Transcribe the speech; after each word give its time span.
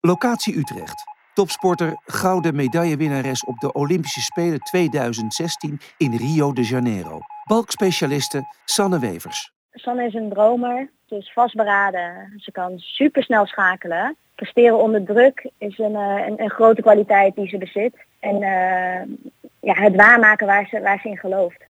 Locatie 0.00 0.56
Utrecht. 0.56 1.04
Topsporter, 1.34 2.00
gouden 2.04 2.56
medaillewinnares 2.56 3.44
op 3.44 3.58
de 3.58 3.72
Olympische 3.72 4.20
Spelen 4.20 4.58
2016 4.58 5.80
in 5.96 6.16
Rio 6.16 6.52
de 6.52 6.62
Janeiro. 6.62 7.20
Balkspecialiste 7.44 8.42
Sanne 8.64 8.98
Wevers. 8.98 9.52
Sanne 9.72 10.04
is 10.04 10.14
een 10.14 10.30
dromer, 10.30 10.90
ze 11.06 11.16
is 11.16 11.32
vastberaden, 11.32 12.32
ze 12.36 12.52
kan 12.52 12.78
supersnel 12.78 13.46
schakelen. 13.46 14.16
Presteren 14.34 14.78
onder 14.78 15.04
druk 15.04 15.50
is 15.58 15.78
een, 15.78 15.96
eh, 15.96 16.26
een, 16.26 16.42
een 16.42 16.50
grote 16.50 16.82
kwaliteit 16.82 17.34
die 17.34 17.48
ze 17.48 17.58
bezit. 17.58 17.94
En 18.20 18.34
uh, 18.34 19.30
ja, 19.60 19.74
het 19.74 19.96
waarmaken 19.96 20.46
waar 20.46 20.66
ze, 20.66 20.80
waar 20.80 21.00
ze 21.00 21.08
in 21.08 21.18
gelooft. 21.18 21.66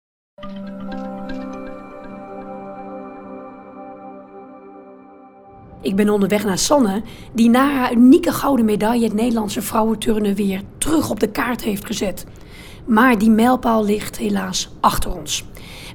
Ik 5.81 5.95
ben 5.95 6.09
onderweg 6.09 6.45
naar 6.45 6.57
Sanne, 6.57 7.01
die 7.33 7.49
na 7.49 7.71
haar 7.71 7.93
unieke 7.93 8.31
gouden 8.31 8.65
medaille 8.65 9.03
het 9.03 9.13
Nederlandse 9.13 9.61
vrouwenturnen 9.61 10.35
weer 10.35 10.61
terug 10.77 11.09
op 11.09 11.19
de 11.19 11.29
kaart 11.29 11.63
heeft 11.63 11.85
gezet. 11.85 12.25
Maar 12.85 13.17
die 13.17 13.29
mijlpaal 13.29 13.85
ligt 13.85 14.17
helaas 14.17 14.69
achter 14.79 15.17
ons. 15.17 15.45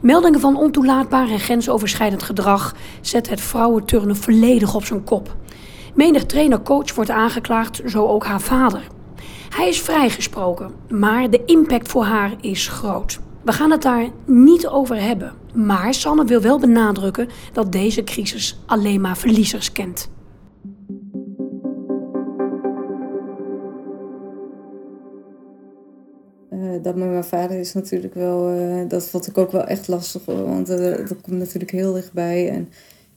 Meldingen 0.02 0.40
van 0.40 0.56
ontoelaatbaar 0.56 1.28
en 1.28 1.38
grensoverschrijdend 1.38 2.22
gedrag 2.22 2.74
zetten 3.00 3.32
het 3.32 3.42
vrouwenturnen 3.42 4.16
volledig 4.16 4.74
op 4.74 4.84
zijn 4.84 5.04
kop. 5.04 5.36
Menig 5.94 6.24
trainer-coach 6.26 6.94
wordt 6.94 7.10
aangeklaagd, 7.10 7.82
zo 7.86 8.06
ook 8.06 8.24
haar 8.24 8.40
vader. 8.40 8.82
Hij 9.48 9.68
is 9.68 9.80
vrijgesproken, 9.80 10.70
maar 10.88 11.30
de 11.30 11.42
impact 11.44 11.88
voor 11.88 12.04
haar 12.04 12.32
is 12.40 12.68
groot. 12.68 13.20
We 13.42 13.52
gaan 13.52 13.70
het 13.70 13.82
daar 13.82 14.08
niet 14.24 14.66
over 14.66 15.02
hebben. 15.02 15.43
Maar 15.54 15.94
Sanne 15.94 16.24
wil 16.24 16.40
wel 16.40 16.58
benadrukken 16.58 17.28
dat 17.52 17.72
deze 17.72 18.04
crisis 18.04 18.58
alleen 18.66 19.00
maar 19.00 19.16
verliezers 19.16 19.72
kent. 19.72 20.08
Uh, 26.52 26.82
dat 26.82 26.96
met 26.96 27.08
mijn 27.08 27.24
vader 27.24 27.58
is 27.58 27.72
natuurlijk 27.72 28.14
wel, 28.14 28.54
uh, 28.54 28.88
dat 28.88 29.08
vond 29.08 29.26
ik 29.26 29.38
ook 29.38 29.52
wel 29.52 29.64
echt 29.64 29.88
lastig 29.88 30.24
hoor. 30.24 30.44
Want 30.44 30.70
uh, 30.70 30.78
dat 30.78 31.20
komt 31.20 31.38
natuurlijk 31.38 31.70
heel 31.70 31.92
dichtbij. 31.92 32.50
En 32.50 32.68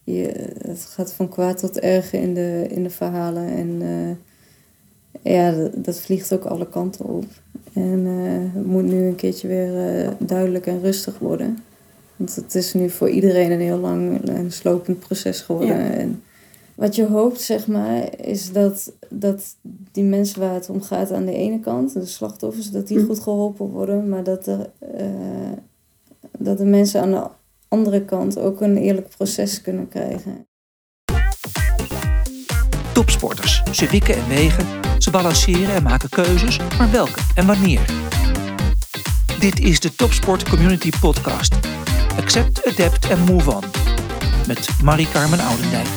je, 0.03 0.53
het 0.57 0.81
gaat 0.81 1.13
van 1.13 1.29
kwaad 1.29 1.57
tot 1.57 1.79
erg 1.79 2.13
in 2.13 2.33
de, 2.33 2.65
in 2.69 2.83
de 2.83 2.89
verhalen. 2.89 3.47
En 3.47 3.81
ja, 5.21 5.51
dat, 5.51 5.71
dat, 5.75 5.99
vliegt 5.99 6.33
ook 6.33 6.43
alle 6.43 6.69
kanten 6.69 7.05
op. 7.05 7.25
En 7.73 8.05
het 8.53 8.65
moet 8.65 8.83
nu 8.83 9.05
een 9.05 9.15
keertje 9.15 9.47
weer 9.47 10.13
duidelijk 10.19 10.65
en 10.65 10.81
rustig 10.81 11.19
worden. 11.19 11.57
Want 12.17 12.35
het 12.35 12.55
is 12.55 12.73
nu 12.73 12.89
voor 12.89 13.09
iedereen 13.09 13.51
een 13.51 13.59
heel 13.59 13.77
lang 13.77 14.29
een 14.29 14.51
slopend 14.51 14.99
proces 14.99 15.41
geworden. 15.41 15.91
En 15.91 16.23
wat 16.75 16.95
je 16.95 17.05
hoopt, 17.05 17.41
zeg 17.41 17.67
maar, 17.67 18.19
is 18.21 18.51
dat, 18.51 18.91
dat 19.09 19.55
die 19.91 20.03
mensen 20.03 20.39
waar 20.39 20.53
het 20.53 20.69
om 20.69 20.81
gaat 20.81 21.11
aan 21.11 21.25
de 21.25 21.33
ene 21.33 21.59
kant, 21.59 21.93
de 21.93 22.05
slachtoffers, 22.05 22.71
dat 22.71 22.87
die 22.87 22.99
hm. 22.99 23.05
goed 23.05 23.19
geholpen 23.19 23.69
worden. 23.69 24.09
Maar 24.09 24.23
dat, 24.23 24.47
er, 24.47 24.69
uh, 24.99 25.51
dat 26.37 26.57
de 26.57 26.65
mensen 26.65 27.01
aan 27.01 27.11
de 27.11 27.27
andere 27.67 28.05
kant 28.05 28.39
ook 28.39 28.61
een 28.61 28.77
eerlijk 28.77 29.09
proces 29.09 29.61
kunnen 29.61 29.87
krijgen. 29.87 30.47
Topsporters. 32.93 33.63
Ze 33.71 33.87
wikken 33.89 34.15
en 34.15 34.27
wegen, 34.27 34.65
ze 34.97 35.11
balanceren 35.11 35.75
en 35.75 35.83
maken 35.83 36.09
keuzes, 36.09 36.57
maar 36.77 36.91
welke 36.91 37.19
en 37.35 37.45
wanneer? 37.45 37.85
Dit 39.39 39.59
is 39.59 39.79
de 39.79 39.95
Topsport 39.95 40.49
Community 40.49 40.89
Podcast 40.99 41.55
Accept, 42.17 42.65
Adapt 42.65 43.09
en 43.09 43.19
Move 43.19 43.51
On. 43.51 43.63
Met 44.47 44.79
Marie-Carmen 44.83 45.39
Oudendijk. 45.39 45.87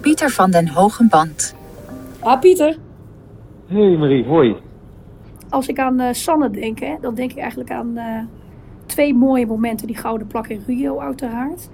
Pieter 0.00 0.30
van 0.30 0.50
den 0.50 0.68
Hogenband. 0.68 1.54
Ah, 2.20 2.40
Pieter. 2.40 2.76
Hey 3.66 3.96
Marie, 3.96 4.24
hoi. 4.24 4.56
Als 5.48 5.68
ik 5.68 5.78
aan 5.78 6.00
uh, 6.00 6.08
Sanne 6.12 6.50
denk, 6.50 6.78
hè, 6.78 6.96
dan 7.00 7.14
denk 7.14 7.30
ik 7.30 7.38
eigenlijk 7.38 7.70
aan 7.70 7.98
uh, 7.98 8.18
twee 8.86 9.14
mooie 9.14 9.46
momenten. 9.46 9.86
Die 9.86 9.96
gouden 9.96 10.26
plak 10.26 10.46
in 10.46 10.62
Rio 10.66 10.98
uiteraard. 10.98 11.68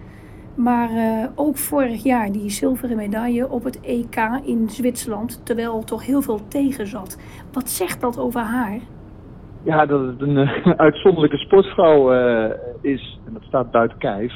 Maar 0.54 0.91
uh, 0.91 1.27
ook 1.34 1.56
vorig 1.56 2.03
jaar 2.03 2.32
die 2.32 2.50
zilveren 2.50 2.97
medaille 2.97 3.50
op 3.50 3.65
het 3.65 3.81
EK 3.81 4.16
in 4.44 4.71
Zwitserland. 4.71 5.41
Terwijl 5.44 5.78
er 5.78 5.84
toch 5.84 6.06
heel 6.06 6.22
veel 6.22 6.41
tegen 6.48 6.87
zat. 6.87 7.16
Wat 7.53 7.71
zegt 7.71 8.00
dat 8.00 8.19
over 8.19 8.41
haar? 8.41 8.81
Ja, 9.62 9.87
dat 9.87 10.00
het 10.00 10.21
een, 10.21 10.37
een 10.37 10.78
uitzonderlijke 10.87 11.37
sportvrouw 11.37 12.15
uh, 12.15 12.50
is. 12.81 13.19
En 13.26 13.32
dat 13.32 13.43
staat 13.43 13.71
buiten 13.71 13.98
kijf. 13.98 14.32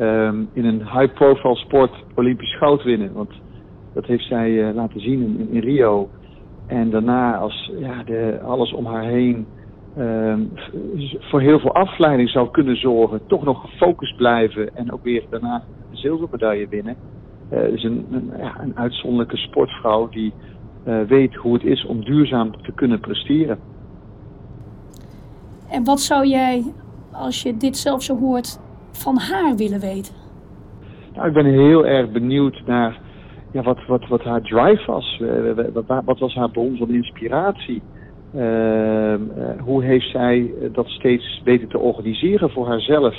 Um, 0.00 0.48
in 0.52 0.64
een 0.64 0.82
high-profile 0.82 1.56
sport 1.56 2.04
Olympisch 2.14 2.56
goud 2.56 2.82
winnen. 2.82 3.12
Want 3.12 3.30
dat 3.94 4.06
heeft 4.06 4.24
zij 4.24 4.50
uh, 4.50 4.74
laten 4.74 5.00
zien 5.00 5.48
in, 5.50 5.60
Rio. 5.60 6.08
En 6.66 6.90
daarna 6.90 7.36
als 7.36 7.72
ja, 7.78 8.02
de, 8.02 8.40
alles 8.44 8.72
om 8.72 8.86
haar 8.86 9.04
heen 9.04 9.46
um, 9.98 10.50
voor 11.18 11.40
heel 11.40 11.58
veel 11.58 11.74
afleiding 11.74 12.30
zou 12.30 12.50
kunnen 12.50 12.76
zorgen. 12.76 13.26
Toch 13.26 13.44
nog 13.44 13.60
gefocust 13.60 14.16
blijven 14.16 14.76
en 14.76 14.92
ook 14.92 15.02
weer 15.02 15.22
daarna 15.30 15.62
een 15.90 15.96
zilvermedaille 15.96 16.68
winnen. 16.68 16.96
Dus 17.50 17.82
een, 17.84 18.06
een, 18.10 18.32
ja, 18.38 18.60
een 18.60 18.76
uitzonderlijke 18.76 19.36
sportvrouw 19.36 20.08
die 20.08 20.32
weet 21.08 21.34
hoe 21.34 21.54
het 21.54 21.64
is 21.64 21.84
om 21.84 22.04
duurzaam 22.04 22.62
te 22.62 22.72
kunnen 22.72 23.00
presteren. 23.00 23.58
En 25.70 25.84
wat 25.84 26.00
zou 26.00 26.26
jij, 26.26 26.64
als 27.12 27.42
je 27.42 27.56
dit 27.56 27.76
zelf 27.76 28.02
zo 28.02 28.18
hoort, 28.18 28.60
van 28.92 29.16
haar 29.16 29.56
willen 29.56 29.80
weten? 29.80 30.14
Nou, 31.14 31.28
ik 31.28 31.34
ben 31.34 31.44
heel 31.44 31.86
erg 31.86 32.10
benieuwd 32.10 32.62
naar 32.66 33.00
ja, 33.52 33.62
wat, 33.62 33.86
wat, 33.86 34.08
wat 34.08 34.22
haar 34.22 34.42
drive 34.42 34.82
was. 34.86 35.22
Wat, 35.72 36.04
wat 36.04 36.18
was 36.18 36.34
haar 36.34 36.50
bron 36.50 36.76
van 36.76 36.88
inspiratie? 36.88 37.82
Uh, 38.34 39.14
hoe 39.58 39.84
heeft 39.84 40.10
zij 40.10 40.52
dat 40.72 40.86
steeds 40.86 41.40
weten 41.44 41.68
te 41.68 41.78
organiseren 41.78 42.50
voor 42.50 42.66
haarzelf 42.66 43.14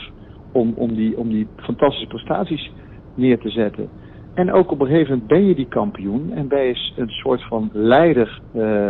om, 0.51 0.73
om, 0.75 0.95
die, 0.95 1.17
om 1.17 1.29
die 1.29 1.47
fantastische 1.55 2.07
prestaties 2.07 2.71
neer 3.15 3.39
te 3.39 3.49
zetten? 3.49 3.89
En 4.33 4.51
ook 4.51 4.71
op 4.71 4.79
een 4.79 4.87
gegeven 4.87 5.11
moment 5.11 5.27
ben 5.27 5.47
je 5.47 5.55
die 5.55 5.67
kampioen 5.67 6.31
en 6.33 6.47
ben 6.47 6.63
je 6.63 6.91
een 6.95 7.09
soort 7.09 7.47
van 7.47 7.69
leider, 7.73 8.41
uh, 8.55 8.89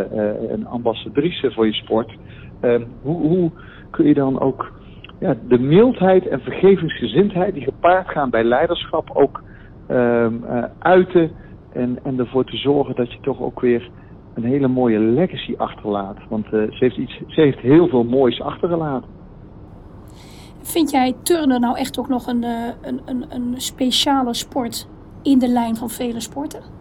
een 0.50 0.66
ambassadrice 0.66 1.52
voor 1.52 1.66
je 1.66 1.72
sport. 1.72 2.12
Ehm, 2.60 2.82
hoe, 3.02 3.28
hoe, 3.28 3.50
kun 3.90 4.06
je 4.06 4.14
dan 4.14 4.40
ook 4.40 4.72
ja, 5.20 5.36
de 5.48 5.58
mildheid 5.58 6.26
en 6.26 6.40
vergevingsgezindheid 6.40 7.54
die 7.54 7.62
gepaard 7.62 8.08
gaan 8.08 8.30
bij 8.30 8.44
leiderschap 8.44 9.10
ook 9.12 9.42
um, 9.90 10.44
uh, 10.44 10.64
uiten 10.78 11.30
en, 11.72 11.98
en 12.02 12.18
ervoor 12.18 12.44
te 12.44 12.56
zorgen 12.56 12.94
dat 12.94 13.12
je 13.12 13.18
toch 13.20 13.40
ook 13.40 13.60
weer 13.60 13.90
een 14.34 14.44
hele 14.44 14.68
mooie 14.68 14.98
legacy 14.98 15.54
achterlaat. 15.56 16.16
Want 16.28 16.44
uh, 16.44 16.50
ze, 16.50 16.76
heeft 16.78 16.96
iets, 16.96 17.22
ze 17.26 17.40
heeft 17.40 17.58
heel 17.58 17.88
veel 17.88 18.04
moois 18.04 18.40
achtergelaten. 18.40 19.08
Vind 20.62 20.90
jij 20.90 21.14
turnen 21.22 21.60
nou 21.60 21.78
echt 21.78 21.98
ook 21.98 22.08
nog 22.08 22.26
een, 22.26 22.42
een, 22.82 23.00
een, 23.04 23.24
een 23.28 23.54
speciale 23.56 24.34
sport 24.34 24.88
in 25.22 25.38
de 25.38 25.48
lijn 25.48 25.76
van 25.76 25.90
vele 25.90 26.20
sporten? 26.20 26.79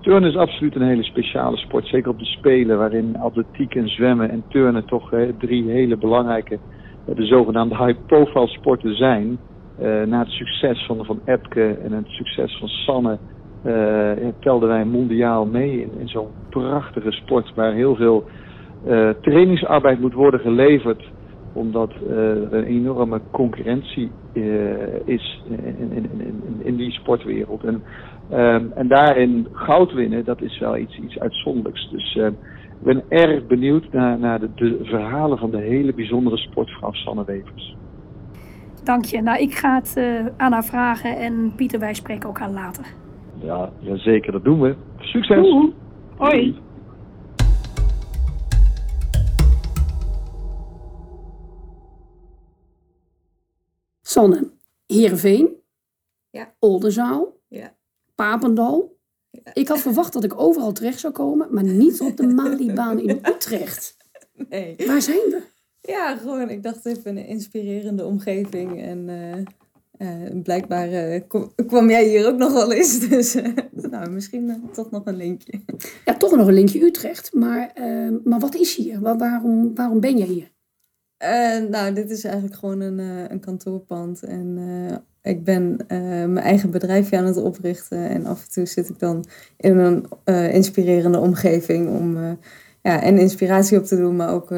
Turnen 0.00 0.30
is 0.30 0.36
absoluut 0.36 0.74
een 0.74 0.82
hele 0.82 1.02
speciale 1.02 1.56
sport, 1.56 1.86
zeker 1.86 2.10
op 2.10 2.18
de 2.18 2.24
Spelen, 2.24 2.78
waarin 2.78 3.16
atletiek 3.16 3.74
en 3.74 3.88
zwemmen 3.88 4.30
en 4.30 4.44
turnen 4.48 4.84
toch 4.84 5.12
eh, 5.12 5.28
drie 5.38 5.70
hele 5.70 5.96
belangrijke, 5.96 6.58
eh, 7.06 7.16
de 7.16 7.26
zogenaamde 7.26 7.84
high-profile 7.84 8.46
sporten 8.46 8.96
zijn. 8.96 9.38
Uh, 9.82 10.02
na 10.02 10.18
het 10.18 10.28
succes 10.28 10.86
van, 10.86 11.04
van 11.04 11.20
Epke 11.24 11.78
en 11.84 11.92
het 11.92 12.06
succes 12.08 12.58
van 12.58 12.68
Sanne 12.68 13.18
uh, 13.66 14.28
telden 14.40 14.68
wij 14.68 14.84
mondiaal 14.84 15.46
mee 15.46 15.80
in, 15.80 15.90
in 15.98 16.08
zo'n 16.08 16.28
prachtige 16.50 17.10
sport 17.10 17.54
waar 17.54 17.72
heel 17.72 17.94
veel 17.94 18.24
uh, 18.86 19.10
trainingsarbeid 19.20 20.00
moet 20.00 20.12
worden 20.12 20.40
geleverd 20.40 21.02
omdat 21.58 21.92
er 22.08 22.52
een 22.54 22.64
enorme 22.64 23.20
concurrentie 23.30 24.10
is 25.04 25.42
in, 25.48 25.64
in, 25.90 26.10
in, 26.18 26.42
in, 26.62 26.76
die 26.76 26.90
sportwereld. 26.90 27.64
En 27.64 27.82
Um, 28.32 28.72
en 28.74 28.88
daarin 28.88 29.48
goud 29.52 29.92
winnen, 29.92 30.24
dat 30.24 30.42
is 30.42 30.58
wel 30.58 30.76
iets, 30.76 30.98
iets 30.98 31.18
uitzonderlijks. 31.18 31.90
Dus 31.90 32.14
ik 32.14 32.32
ben 32.82 33.02
erg 33.08 33.46
benieuwd 33.46 33.92
naar, 33.92 34.18
naar 34.18 34.40
de, 34.40 34.48
de, 34.54 34.78
verhalen 34.82 35.38
van 35.38 35.50
de 35.50 35.60
hele 35.60 35.94
bijzondere 35.94 36.36
sportvrouw 36.36 36.92
Sanne 36.92 37.24
Wevers. 37.24 37.76
Dank 38.84 39.04
je. 39.04 39.22
Nou, 39.22 39.38
ik 39.38 39.54
ga 39.54 39.74
het 39.74 39.94
uh, 39.98 40.26
aan 40.36 40.52
haar 40.52 40.64
vragen 40.64 41.16
en 41.16 41.52
Pieter, 41.56 41.80
wij 41.80 41.94
spreken 41.94 42.28
elkaar 42.28 42.50
later. 42.50 42.84
Ja, 43.42 43.70
ja 43.78 43.96
zeker, 43.96 44.32
dat 44.32 44.44
doen 44.44 44.60
we. 44.60 44.74
Succes! 44.98 45.52
Oeh. 45.52 45.72
Hoi! 46.16 46.56
Sanne, 54.18 54.50
Heerenveen, 54.86 55.56
ja. 56.30 56.54
Oldenzaal, 56.58 57.40
ja. 57.48 57.74
Papendal. 58.14 58.96
Ik 59.52 59.68
had 59.68 59.80
verwacht 59.80 60.12
dat 60.12 60.24
ik 60.24 60.40
overal 60.40 60.72
terecht 60.72 61.00
zou 61.00 61.12
komen, 61.12 61.48
maar 61.50 61.64
niet 61.64 62.00
op 62.00 62.16
de 62.16 62.26
Malibaan 62.26 62.98
in 63.00 63.20
Utrecht. 63.34 63.96
Nee. 64.48 64.76
Waar 64.86 65.02
zijn 65.02 65.16
we? 65.16 65.42
Ja, 65.80 66.16
gewoon, 66.16 66.50
ik 66.50 66.62
dacht 66.62 66.86
even 66.86 67.16
een 67.16 67.26
inspirerende 67.26 68.04
omgeving. 68.04 68.82
En 68.82 69.08
uh, 69.98 70.42
blijkbaar 70.42 71.20
kwam 71.66 71.90
jij 71.90 72.08
hier 72.08 72.26
ook 72.26 72.38
nog 72.38 72.52
wel 72.52 72.72
eens. 72.72 72.98
Dus 73.08 73.34
nou, 73.72 74.10
misschien 74.10 74.70
toch 74.72 74.90
nog 74.90 75.06
een 75.06 75.16
linkje. 75.16 75.60
Ja, 76.04 76.16
toch 76.16 76.36
nog 76.36 76.46
een 76.46 76.54
linkje 76.54 76.82
Utrecht. 76.82 77.32
Maar, 77.32 77.72
maar 78.24 78.40
wat 78.40 78.54
is 78.54 78.74
hier? 78.74 79.00
waarom, 79.00 79.74
waarom 79.74 80.00
ben 80.00 80.16
jij 80.16 80.26
hier? 80.26 80.56
Nou, 81.70 81.92
dit 81.92 82.10
is 82.10 82.24
eigenlijk 82.24 82.54
gewoon 82.54 82.80
een, 82.80 82.98
een 83.32 83.40
kantoorpand. 83.40 84.22
En 84.22 84.58
ik 85.22 85.44
ben 85.44 85.76
mijn 85.86 86.38
eigen 86.38 86.70
bedrijfje 86.70 87.16
aan 87.16 87.24
het 87.24 87.36
oprichten. 87.36 88.08
En 88.08 88.26
af 88.26 88.44
en 88.44 88.50
toe 88.50 88.66
zit 88.66 88.88
ik 88.88 88.98
dan 88.98 89.24
in 89.56 89.78
een 89.78 90.06
inspirerende 90.52 91.18
omgeving 91.18 91.88
om 91.88 92.38
ja, 92.82 93.02
en 93.02 93.18
inspiratie 93.18 93.78
op 93.78 93.84
te 93.84 93.96
doen, 93.96 94.16
maar 94.16 94.32
ook 94.32 94.50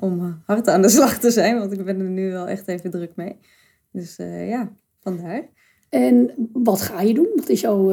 om 0.00 0.42
hard 0.44 0.68
aan 0.68 0.82
de 0.82 0.88
slag 0.88 1.18
te 1.18 1.30
zijn. 1.30 1.58
Want 1.58 1.72
ik 1.72 1.84
ben 1.84 2.00
er 2.00 2.08
nu 2.08 2.30
wel 2.30 2.48
echt 2.48 2.68
even 2.68 2.90
druk 2.90 3.12
mee. 3.14 3.36
Dus 3.92 4.16
ja, 4.46 4.72
vandaar. 5.00 5.42
En 5.88 6.30
wat 6.52 6.80
ga 6.80 7.00
je 7.00 7.14
doen? 7.14 7.28
Wat 7.34 7.48
is 7.48 7.60
jouw, 7.60 7.92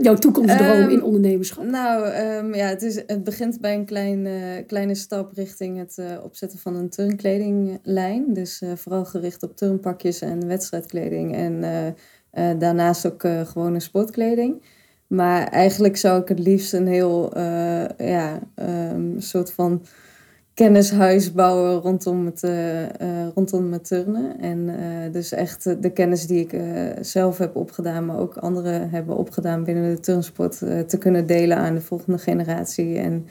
jouw 0.00 0.14
toekomstdroom 0.14 0.82
um, 0.82 0.88
in 0.88 1.02
ondernemerschap? 1.02 1.64
Nou, 1.64 2.06
um, 2.06 2.54
ja, 2.54 2.66
het, 2.66 2.82
is, 2.82 2.94
het 3.06 3.24
begint 3.24 3.60
bij 3.60 3.74
een 3.74 3.84
klein, 3.84 4.28
kleine 4.66 4.94
stap 4.94 5.32
richting 5.34 5.78
het 5.78 6.00
opzetten 6.22 6.58
van 6.58 6.76
een 6.76 6.88
turnkledinglijn. 6.88 8.32
Dus 8.32 8.62
vooral 8.74 9.04
gericht 9.04 9.42
op 9.42 9.56
turnpakjes 9.56 10.20
en 10.20 10.46
wedstrijdkleding. 10.46 11.34
En 11.34 11.64
daarnaast 12.58 13.06
ook 13.06 13.22
gewone 13.44 13.80
sportkleding. 13.80 14.62
Maar 15.06 15.46
eigenlijk 15.46 15.96
zou 15.96 16.20
ik 16.20 16.28
het 16.28 16.38
liefst 16.38 16.72
een 16.72 16.86
heel 16.86 17.38
ja, 17.98 18.40
um, 18.94 19.20
soort 19.20 19.52
van 19.52 19.82
kennishuis 20.56 21.32
bouwen 21.32 21.80
rondom 21.80 22.26
het, 22.26 22.42
uh, 22.42 23.28
rondom 23.34 23.72
het 23.72 23.84
turnen. 23.84 24.40
En 24.40 24.70
dus 25.12 25.32
echt 25.32 25.82
de 25.82 25.90
kennis 25.90 26.26
die 26.26 26.40
ik 26.48 26.60
zelf 27.00 27.38
heb 27.38 27.56
opgedaan, 27.56 28.06
maar 28.06 28.18
ook 28.18 28.36
anderen 28.36 28.90
hebben 28.90 29.16
opgedaan 29.16 29.64
binnen 29.64 29.94
de 29.94 30.00
turnsport, 30.00 30.58
te 30.58 30.96
kunnen 30.98 31.26
delen 31.26 31.56
aan 31.56 31.74
de 31.74 31.80
volgende 31.80 32.18
generatie. 32.18 32.98
En 32.98 33.26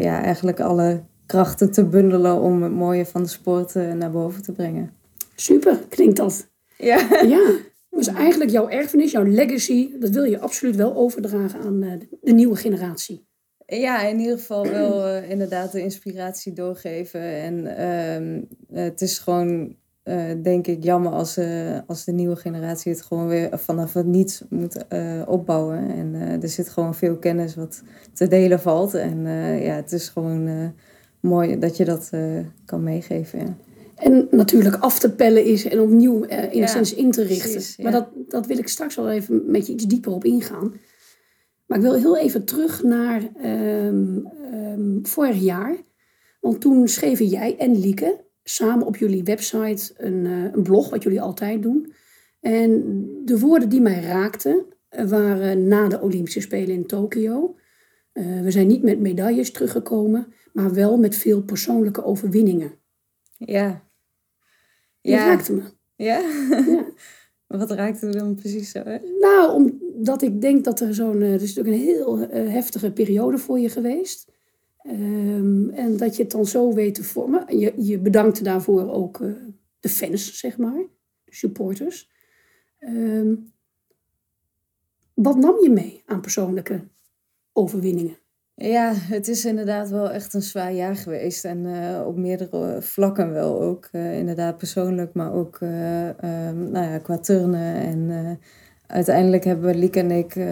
ja, 0.00 0.22
eigenlijk 0.22 0.60
alle 0.60 1.02
krachten 1.26 1.70
te 1.70 1.84
bundelen 1.84 2.40
om 2.40 2.62
het 2.62 2.72
mooie 2.72 3.06
van 3.06 3.22
de 3.22 3.28
sport 3.28 3.74
naar 3.74 4.10
boven 4.10 4.42
te 4.42 4.52
brengen. 4.52 4.90
Super, 5.34 5.78
klinkt 5.88 6.16
dat. 6.16 6.48
Ja. 6.76 7.08
ja. 7.36 7.54
Dus 7.96 8.06
eigenlijk 8.06 8.50
jouw 8.50 8.68
erfenis, 8.68 9.10
jouw 9.10 9.24
legacy, 9.24 9.90
dat 9.98 10.10
wil 10.10 10.24
je 10.24 10.38
absoluut 10.38 10.76
wel 10.76 10.94
overdragen 10.94 11.60
aan 11.60 11.80
de 12.20 12.32
nieuwe 12.32 12.56
generatie. 12.56 13.26
Ja, 13.66 14.02
in 14.02 14.18
ieder 14.18 14.38
geval 14.38 14.66
wel 14.66 15.08
uh, 15.08 15.30
inderdaad 15.30 15.72
de 15.72 15.80
inspiratie 15.80 16.52
doorgeven. 16.52 17.20
En 17.20 17.54
uh, 18.70 18.82
het 18.82 19.00
is 19.00 19.18
gewoon, 19.18 19.76
uh, 20.04 20.22
denk 20.42 20.66
ik, 20.66 20.84
jammer 20.84 21.12
als, 21.12 21.38
als 21.86 22.04
de 22.04 22.12
nieuwe 22.12 22.36
generatie 22.36 22.92
het 22.92 23.02
gewoon 23.02 23.28
weer 23.28 23.58
vanaf 23.58 23.92
het 23.92 24.06
niets 24.06 24.42
moet 24.48 24.84
opbouwen. 25.26 25.90
En 25.90 26.14
er 26.42 26.48
zit 26.48 26.68
gewoon 26.68 26.94
veel 26.94 27.16
kennis 27.16 27.54
wat 27.54 27.82
te 28.12 28.28
delen 28.28 28.60
valt. 28.60 28.94
En 28.94 29.22
ja, 29.60 29.74
het 29.74 29.92
is 29.92 30.08
gewoon 30.08 30.72
mooi 31.20 31.58
dat 31.58 31.76
je 31.76 31.84
dat 31.84 32.10
kan 32.64 32.82
meegeven. 32.82 33.38
Ja. 33.38 33.56
En 33.96 34.28
natuurlijk 34.30 34.76
af 34.76 34.98
te 34.98 35.14
pellen 35.14 35.44
is 35.44 35.64
en 35.64 35.80
opnieuw 35.80 36.22
in 36.22 36.58
ja, 36.58 36.82
in 36.96 37.10
te 37.10 37.22
richten. 37.22 37.82
Maar 37.82 37.92
dat, 37.92 38.08
dat 38.28 38.46
wil 38.46 38.58
ik 38.58 38.68
straks 38.68 38.94
wel 38.96 39.10
even 39.10 39.42
met 39.46 39.66
je 39.66 39.72
iets 39.72 39.86
dieper 39.86 40.12
op 40.12 40.24
ingaan. 40.24 40.72
Maar 41.66 41.78
ik 41.78 41.84
wil 41.84 41.94
heel 41.94 42.16
even 42.16 42.44
terug 42.44 42.82
naar 42.82 43.22
um, 43.44 44.28
um, 44.52 45.06
vorig 45.06 45.40
jaar. 45.40 45.76
Want 46.40 46.60
toen 46.60 46.88
schreven 46.88 47.26
jij 47.26 47.56
en 47.56 47.78
Lieke 47.78 48.24
samen 48.42 48.86
op 48.86 48.96
jullie 48.96 49.22
website 49.22 49.94
een, 49.96 50.24
uh, 50.24 50.52
een 50.52 50.62
blog, 50.62 50.90
wat 50.90 51.02
jullie 51.02 51.20
altijd 51.20 51.62
doen. 51.62 51.92
En 52.40 53.04
de 53.24 53.38
woorden 53.38 53.68
die 53.68 53.80
mij 53.80 54.00
raakten 54.00 54.64
waren 54.88 55.68
na 55.68 55.88
de 55.88 56.00
Olympische 56.00 56.40
Spelen 56.40 56.74
in 56.74 56.86
Tokio. 56.86 57.56
Uh, 58.12 58.40
we 58.40 58.50
zijn 58.50 58.66
niet 58.66 58.82
met 58.82 59.00
medailles 59.00 59.50
teruggekomen, 59.52 60.32
maar 60.52 60.74
wel 60.74 60.96
met 60.96 61.16
veel 61.16 61.42
persoonlijke 61.42 62.04
overwinningen. 62.04 62.72
Ja. 63.36 63.88
Die 65.00 65.12
ja. 65.12 65.26
raakte 65.26 65.52
me. 65.52 65.62
Ja? 65.96 66.18
ja. 66.66 66.85
Wat 67.46 67.70
raakte 67.70 68.06
er 68.06 68.18
dan 68.18 68.34
precies 68.34 68.70
zo? 68.70 68.82
Nou, 69.20 69.72
omdat 69.94 70.22
ik 70.22 70.40
denk 70.40 70.64
dat 70.64 70.80
er 70.80 70.94
zo'n... 70.94 71.20
Het 71.20 71.42
is 71.42 71.54
natuurlijk 71.54 71.82
een 71.84 71.94
heel 71.94 72.20
uh, 72.20 72.52
heftige 72.52 72.92
periode 72.92 73.38
voor 73.38 73.58
je 73.58 73.68
geweest. 73.68 74.34
Um, 74.86 75.70
en 75.70 75.96
dat 75.96 76.16
je 76.16 76.22
het 76.22 76.32
dan 76.32 76.46
zo 76.46 76.74
weet 76.74 76.94
te 76.94 77.04
vormen. 77.04 77.58
Je, 77.58 77.72
je 77.76 77.98
bedankte 77.98 78.42
daarvoor 78.42 78.90
ook 78.90 79.18
uh, 79.18 79.34
de 79.80 79.88
fans, 79.88 80.38
zeg 80.38 80.58
maar. 80.58 80.84
De 81.24 81.34
supporters. 81.34 82.10
Um, 82.80 83.52
wat 85.14 85.36
nam 85.36 85.62
je 85.62 85.70
mee 85.70 86.02
aan 86.06 86.20
persoonlijke 86.20 86.88
overwinningen? 87.52 88.16
Ja, 88.58 88.92
het 88.94 89.28
is 89.28 89.44
inderdaad 89.44 89.90
wel 89.90 90.10
echt 90.10 90.34
een 90.34 90.42
zwaar 90.42 90.72
jaar 90.72 90.96
geweest. 90.96 91.44
En 91.44 91.58
uh, 91.64 92.06
op 92.06 92.16
meerdere 92.16 92.82
vlakken 92.82 93.32
wel 93.32 93.60
ook. 93.60 93.88
Uh, 93.92 94.18
inderdaad 94.18 94.56
persoonlijk, 94.56 95.14
maar 95.14 95.32
ook 95.32 95.58
um, 95.60 96.70
nou 96.70 96.90
ja, 96.90 96.98
qua 96.98 97.18
turnen. 97.18 97.74
En 97.74 98.38
uiteindelijk 98.86 99.44
hebben 99.44 99.78
Lieke 99.78 100.00
en 100.00 100.10
ik 100.10 100.46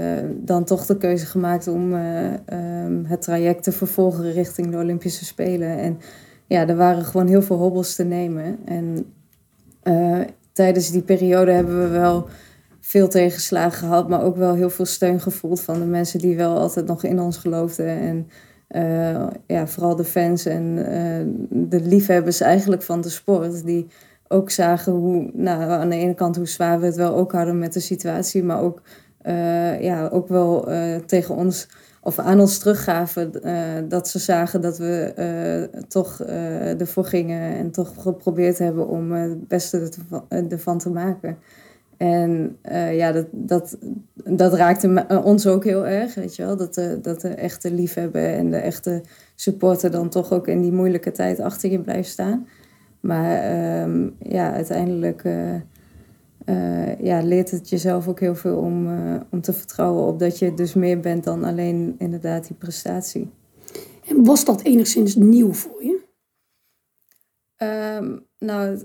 dan 0.46 0.64
toch 0.64 0.86
de 0.86 0.96
keuze 0.96 1.26
gemaakt 1.26 1.68
om 1.68 1.92
um, 1.92 3.04
het 3.04 3.22
traject 3.22 3.62
te 3.62 3.72
vervolgen 3.72 4.32
richting 4.32 4.70
de 4.70 4.76
Olympische 4.76 5.24
Spelen. 5.24 5.78
En 5.78 5.98
ja, 6.46 6.68
er 6.68 6.76
waren 6.76 7.04
gewoon 7.04 7.26
heel 7.26 7.42
veel 7.42 7.58
hobbels 7.58 7.94
te 7.94 8.04
nemen. 8.04 8.58
En 8.64 9.12
tijdens 10.52 10.90
die 10.90 11.02
periode 11.02 11.50
hebben 11.50 11.82
we 11.82 11.88
wel 11.88 12.28
veel 12.86 13.08
tegenslagen 13.08 13.78
gehad, 13.78 14.08
maar 14.08 14.22
ook 14.22 14.36
wel 14.36 14.54
heel 14.54 14.70
veel 14.70 14.84
steun 14.84 15.20
gevoeld 15.20 15.60
van 15.60 15.78
de 15.78 15.84
mensen 15.84 16.18
die 16.18 16.36
wel 16.36 16.58
altijd 16.58 16.86
nog 16.86 17.04
in 17.04 17.20
ons 17.20 17.36
geloofden. 17.36 17.86
En 17.86 18.28
uh, 18.70 19.26
ja, 19.46 19.66
vooral 19.66 19.96
de 19.96 20.04
fans 20.04 20.46
en 20.46 20.76
uh, 20.78 21.34
de 21.68 21.80
liefhebbers 21.80 22.40
eigenlijk 22.40 22.82
van 22.82 23.00
de 23.00 23.08
sport, 23.08 23.64
die 23.64 23.86
ook 24.28 24.50
zagen 24.50 24.92
hoe, 24.92 25.30
nou, 25.32 25.70
aan 25.70 25.88
de 25.88 25.96
ene 25.96 26.14
kant 26.14 26.36
hoe 26.36 26.48
zwaar 26.48 26.80
we 26.80 26.86
het 26.86 26.96
wel 26.96 27.14
ook 27.14 27.32
hadden 27.32 27.58
met 27.58 27.72
de 27.72 27.80
situatie, 27.80 28.42
maar 28.42 28.60
ook, 28.60 28.82
uh, 29.22 29.80
ja, 29.80 30.08
ook 30.08 30.28
wel 30.28 30.68
tegen 31.06 31.34
ons 31.34 31.68
of 32.00 32.18
aan 32.18 32.40
ons 32.40 32.58
teruggaven 32.58 33.32
dat 33.88 34.08
ze 34.08 34.18
zagen 34.18 34.60
dat 34.60 34.78
we 34.78 35.68
toch 35.88 36.20
ervoor 36.78 37.04
gingen 37.04 37.56
en 37.56 37.70
toch 37.70 37.92
geprobeerd 37.98 38.58
hebben 38.58 38.88
om 38.88 39.12
het 39.12 39.48
beste 39.48 39.88
ervan 40.28 40.78
te 40.78 40.90
maken. 40.90 41.38
En 41.96 42.58
uh, 42.70 42.96
ja, 42.96 43.12
dat, 43.12 43.26
dat, 43.30 43.78
dat 44.14 44.54
raakte 44.54 44.88
eh, 44.88 45.24
ons 45.24 45.46
ook 45.46 45.64
heel 45.64 45.86
erg, 45.86 46.14
weet 46.14 46.36
je 46.36 46.44
wel. 46.44 46.56
Dat 46.56 46.74
de, 46.74 46.98
dat 47.02 47.20
de 47.20 47.28
echte 47.28 47.72
liefhebben 47.72 48.34
en 48.34 48.50
de 48.50 48.56
echte 48.56 49.02
supporter 49.34 49.90
dan 49.90 50.08
toch 50.08 50.32
ook 50.32 50.48
in 50.48 50.60
die 50.60 50.72
moeilijke 50.72 51.12
tijd 51.12 51.40
achter 51.40 51.70
je 51.70 51.80
blijft 51.80 52.08
staan. 52.08 52.46
Maar 53.00 53.82
um, 53.82 54.14
ja, 54.18 54.52
uiteindelijk 54.52 55.24
uh, 55.24 55.54
uh, 56.46 57.00
ja, 57.00 57.22
leert 57.22 57.50
het 57.50 57.68
jezelf 57.68 58.08
ook 58.08 58.20
heel 58.20 58.34
veel 58.34 58.56
om, 58.56 58.88
om 59.30 59.40
te 59.40 59.52
vertrouwen 59.52 60.06
op 60.06 60.18
dat 60.18 60.38
je 60.38 60.54
dus 60.54 60.74
meer 60.74 61.00
bent 61.00 61.24
dan 61.24 61.44
alleen 61.44 61.94
inderdaad 61.98 62.46
die 62.46 62.56
prestatie. 62.56 63.30
En 64.08 64.24
was 64.24 64.44
dat 64.44 64.62
enigszins 64.62 65.14
nieuw 65.14 65.52
voor 65.52 65.84
je? 65.84 66.02
Um, 67.98 68.26
nou, 68.38 68.78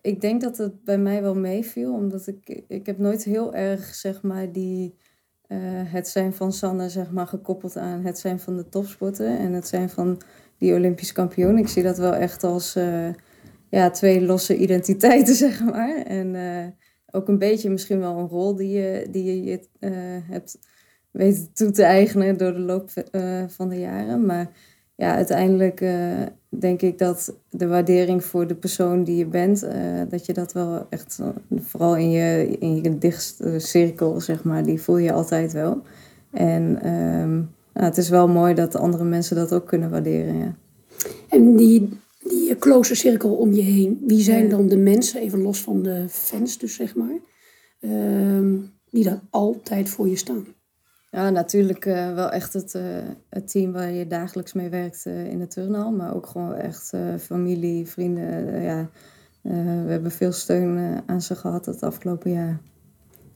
ik 0.00 0.20
denk 0.20 0.40
dat 0.40 0.56
het 0.56 0.84
bij 0.84 0.98
mij 0.98 1.22
wel 1.22 1.34
meeviel, 1.34 1.92
omdat 1.92 2.26
ik, 2.26 2.62
ik 2.68 2.86
heb 2.86 2.98
nooit 2.98 3.24
heel 3.24 3.54
erg, 3.54 3.94
zeg 3.94 4.22
maar, 4.22 4.52
die, 4.52 4.96
uh, 5.48 5.58
het 5.92 6.08
zijn 6.08 6.32
van 6.32 6.52
Sanne, 6.52 6.88
zeg 6.88 7.10
maar, 7.10 7.26
gekoppeld 7.26 7.76
aan 7.76 8.04
het 8.04 8.18
zijn 8.18 8.40
van 8.40 8.56
de 8.56 8.68
topsporter 8.68 9.38
en 9.38 9.52
het 9.52 9.68
zijn 9.68 9.90
van 9.90 10.20
die 10.58 10.74
Olympisch 10.74 11.12
kampioen. 11.12 11.58
Ik 11.58 11.68
zie 11.68 11.82
dat 11.82 11.98
wel 11.98 12.14
echt 12.14 12.44
als 12.44 12.76
uh, 12.76 13.08
ja, 13.68 13.90
twee 13.90 14.22
losse 14.22 14.56
identiteiten, 14.56 15.34
zeg 15.46 15.64
maar. 15.64 15.96
En 15.96 16.36
ook 17.10 17.28
een 17.28 17.38
beetje 17.38 17.70
misschien 17.70 17.98
wel 17.98 18.18
een 18.18 18.28
rol 18.28 18.54
die 18.54 18.70
je, 18.70 19.06
die 19.10 19.44
je 19.44 19.60
hebt 20.26 20.58
weten 21.10 21.52
toe 21.52 21.70
te 21.70 21.82
eigenen 21.82 22.36
door 22.36 22.52
de 22.52 22.60
loop 22.60 22.90
van 23.48 23.68
de 23.68 23.78
jaren. 23.78 24.26
Maar 24.26 24.50
ja, 25.02 25.14
uiteindelijk 25.14 25.80
uh, 25.80 26.22
denk 26.48 26.82
ik 26.82 26.98
dat 26.98 27.34
de 27.50 27.66
waardering 27.66 28.24
voor 28.24 28.46
de 28.46 28.54
persoon 28.54 29.04
die 29.04 29.16
je 29.16 29.26
bent, 29.26 29.64
uh, 29.64 29.70
dat 30.08 30.26
je 30.26 30.32
dat 30.32 30.52
wel 30.52 30.86
echt, 30.90 31.18
vooral 31.56 31.96
in 31.96 32.10
je, 32.10 32.56
in 32.58 32.82
je 32.82 32.98
dichtste 32.98 33.58
cirkel, 33.58 34.20
zeg 34.20 34.44
maar, 34.44 34.64
die 34.64 34.80
voel 34.80 34.96
je 34.96 35.12
altijd 35.12 35.52
wel. 35.52 35.82
En 36.30 36.88
um, 36.90 37.50
nou, 37.72 37.86
het 37.86 37.96
is 37.96 38.08
wel 38.08 38.28
mooi 38.28 38.54
dat 38.54 38.76
andere 38.76 39.04
mensen 39.04 39.36
dat 39.36 39.52
ook 39.52 39.66
kunnen 39.66 39.90
waarderen. 39.90 40.38
Ja. 40.38 40.54
En 41.28 41.56
die, 41.56 41.88
die 42.18 42.56
close 42.56 42.94
cirkel 42.94 43.34
om 43.34 43.52
je 43.52 43.62
heen, 43.62 44.02
wie 44.06 44.20
zijn 44.20 44.48
dan 44.48 44.68
de 44.68 44.76
mensen, 44.76 45.20
even 45.20 45.42
los 45.42 45.62
van 45.62 45.82
de 45.82 46.04
fans 46.08 46.58
dus, 46.58 46.74
zeg 46.74 46.94
maar, 46.94 47.18
uh, 47.80 48.58
die 48.90 49.04
daar 49.04 49.20
altijd 49.30 49.88
voor 49.88 50.08
je 50.08 50.16
staan? 50.16 50.46
Ja, 51.14 51.30
natuurlijk 51.30 51.84
uh, 51.86 52.14
wel 52.14 52.30
echt 52.30 52.52
het, 52.52 52.74
uh, 52.74 52.82
het 53.28 53.50
team 53.50 53.72
waar 53.72 53.90
je 53.90 54.06
dagelijks 54.06 54.52
mee 54.52 54.68
werkt 54.68 55.04
uh, 55.06 55.26
in 55.26 55.38
de 55.38 55.46
turnhal. 55.46 55.92
Maar 55.92 56.14
ook 56.14 56.26
gewoon 56.26 56.54
echt 56.54 56.92
familie, 57.20 57.86
vrienden. 57.88 58.62
ja, 58.62 58.88
we 59.42 59.90
hebben 59.90 60.10
veel 60.10 60.32
steun 60.32 61.02
aan 61.06 61.22
ze 61.22 61.34
gehad 61.36 61.66
het 61.66 61.82
afgelopen 61.82 62.30
jaar. 62.30 62.60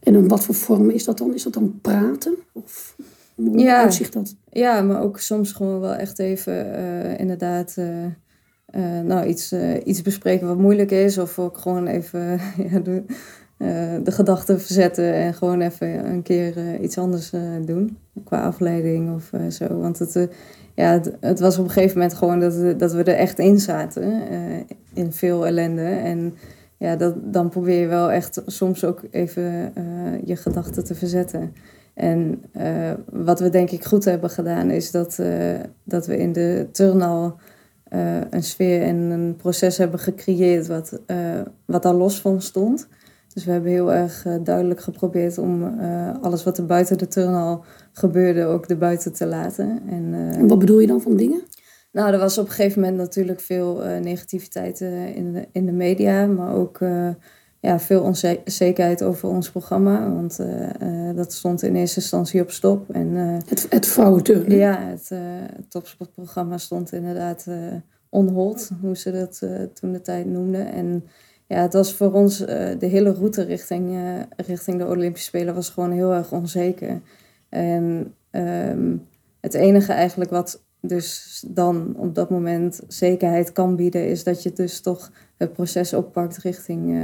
En 0.01 0.15
in 0.15 0.29
wat 0.29 0.45
voor 0.45 0.55
vorm 0.55 0.91
is 0.91 1.05
dat 1.05 1.19
dan? 1.19 1.35
Is 1.35 1.43
dat 1.43 1.53
dan 1.53 1.79
praten? 1.83 2.35
Of 2.53 2.97
hoe 3.35 3.59
Ja. 3.59 3.83
uitzicht 3.83 4.13
dat? 4.13 4.37
Ja, 4.51 4.81
maar 4.81 5.01
ook 5.03 5.19
soms 5.21 5.53
gewoon 5.53 5.81
wel 5.81 5.95
echt 5.95 6.19
even 6.19 6.75
eh, 6.75 7.19
inderdaad 7.19 7.75
eh, 7.77 8.05
eh, 8.67 9.05
nou, 9.05 9.27
iets, 9.27 9.53
eh, 9.53 9.87
iets 9.87 10.03
bespreken 10.03 10.47
wat 10.47 10.59
moeilijk 10.59 10.91
is. 10.91 11.19
Of 11.19 11.39
ook 11.39 11.59
gewoon 11.59 11.87
even 11.87 12.41
ja, 12.71 12.79
de, 12.79 13.03
eh, 13.07 13.17
de 14.03 14.11
gedachten 14.13 14.61
verzetten 14.61 15.13
en 15.15 15.35
gewoon 15.35 15.61
even 15.61 16.07
een 16.11 16.23
keer 16.23 16.57
eh, 16.57 16.83
iets 16.83 16.99
anders 16.99 17.33
eh, 17.33 17.41
doen. 17.65 17.97
Qua 18.25 18.43
afleiding 18.43 19.15
of 19.15 19.33
eh, 19.33 19.47
zo. 19.47 19.79
Want 19.81 19.99
het, 19.99 20.17
eh, 20.17 20.23
ja, 20.75 20.93
het, 20.93 21.13
het 21.21 21.41
was 21.41 21.59
op 21.59 21.65
een 21.65 21.71
gegeven 21.71 21.99
moment 21.99 22.15
gewoon 22.17 22.41
dat 22.41 22.79
dat 22.79 22.93
we 22.93 23.03
er 23.03 23.17
echt 23.17 23.39
in 23.39 23.59
zaten. 23.59 24.29
eh, 24.31 24.61
in 24.95 25.13
veel 25.13 25.47
ellende. 25.47 25.83
En 25.85 26.35
ja, 26.77 26.97
dat, 26.97 27.15
dan 27.33 27.49
probeer 27.49 27.81
je 27.81 27.87
wel 27.87 28.11
echt 28.11 28.43
soms 28.47 28.85
ook 28.85 29.03
even 29.11 29.73
eh, 29.75 29.83
je 30.25 30.37
gedachten 30.37 30.85
te 30.85 30.95
verzetten. 30.95 31.53
En 31.95 32.43
eh, 32.53 32.93
wat 33.13 33.41
we 33.41 33.49
denk 33.49 33.71
ik 33.71 33.85
goed 33.85 34.05
hebben 34.05 34.31
gedaan 34.31 34.71
is 34.71 34.91
dat, 34.91 35.19
eh, 35.19 35.55
dat 35.85 36.07
we 36.07 36.17
in 36.19 36.33
de 36.33 36.67
turnal 36.73 37.37
eh, 37.85 38.21
een 38.31 38.43
sfeer 38.43 38.83
en 38.83 38.97
een 38.97 39.37
proces 39.37 39.77
hebben 39.79 40.01
gecreëerd 40.01 40.67
wat, 40.67 41.01
eh, 41.07 41.17
wat 41.65 41.83
daar 41.83 41.95
los 41.95 42.21
van 42.21 42.43
stond. 42.43 42.89
Dus 43.37 43.45
we 43.45 43.51
hebben 43.51 43.71
heel 43.71 43.93
erg 43.93 44.27
eh, 44.27 44.35
duidelijk 44.43 44.81
geprobeerd 44.81 45.39
om 45.39 45.79
eh, 45.79 46.15
alles 46.21 46.45
wat 46.45 46.59
er 46.59 46.67
buiten 46.67 46.99
de 46.99 47.09
turnal 47.09 47.65
gebeurde 47.93 48.45
ook 48.45 48.67
erbuiten 48.67 49.13
te 49.13 49.27
laten. 49.27 49.83
En, 49.89 50.15
eh, 50.15 50.39
En 50.39 50.49
wat 50.49 50.59
bedoel 50.59 50.79
je 50.79 50.87
dan 50.87 51.01
van 51.01 51.17
dingen? 51.17 51.43
nou, 51.93 52.13
er 52.13 52.19
was 52.19 52.39
op 52.39 52.47
een 52.47 52.53
gegeven 52.53 52.81
moment 52.81 52.99
natuurlijk 52.99 53.41
veel 53.41 53.83
negativiteit 54.03 54.81
in, 55.15 55.33
de, 55.33 55.49
in 55.53 55.67
de 55.67 55.73
media, 55.73 56.27
maar 56.27 56.55
ook 56.55 56.79
ja, 57.61 57.81
veel 57.81 58.03
onzekerheid 58.03 59.03
over 59.03 59.29
ons 59.29 59.51
programma. 59.51 60.13
Want 60.13 60.39
dat 61.15 61.33
stond 61.33 61.63
in 61.63 61.77
eerste 61.77 62.01
instantie 62.01 62.41
op 62.41 62.51
stop. 62.51 62.91
En 62.91 63.15
Het, 63.49 63.67
het 63.71 63.95
ja, 64.49 64.79
het, 64.81 65.09
het 65.57 65.71
topsportprogramma 65.71 66.59
stond 66.59 66.93
inderdaad 66.93 67.45
eh 67.49 67.57
on 68.09 68.29
hold, 68.29 68.71
hoe 68.81 68.97
ze 68.97 69.13
dat 69.13 69.43
toen 69.75 69.93
de 69.93 70.01
tijd 70.01 70.27
noemden. 70.27 70.73
En 70.73 71.05
ja, 71.49 71.63
het 71.63 71.73
was 71.73 71.95
voor 71.95 72.13
ons 72.13 72.45
eh, 72.45 72.79
de 72.79 72.87
hele 72.87 73.13
route 73.13 73.43
richting, 73.43 73.95
eh, 73.95 74.47
richting 74.47 74.79
de 74.79 74.87
Olympische 74.87 75.27
Spelen 75.27 75.55
was 75.55 75.69
gewoon 75.69 75.91
heel 75.91 76.13
erg 76.13 76.33
onzeker. 76.33 77.01
En 77.49 78.15
ehm, 78.31 78.97
het 79.41 79.55
enige 79.55 79.93
eigenlijk 79.93 80.31
wat 80.31 80.65
dus 80.81 81.45
dan 81.47 81.95
op 81.97 82.15
dat 82.15 82.31
moment 82.31 82.81
zekerheid 82.89 83.53
kan 83.53 83.77
bieden, 83.77 84.09
is 84.09 84.25
dat 84.25 84.43
je 84.43 84.53
dus 84.53 84.81
toch 84.81 85.13
het 85.37 85.53
proces 85.53 85.93
oppakt 85.93 86.37
richting, 86.37 87.01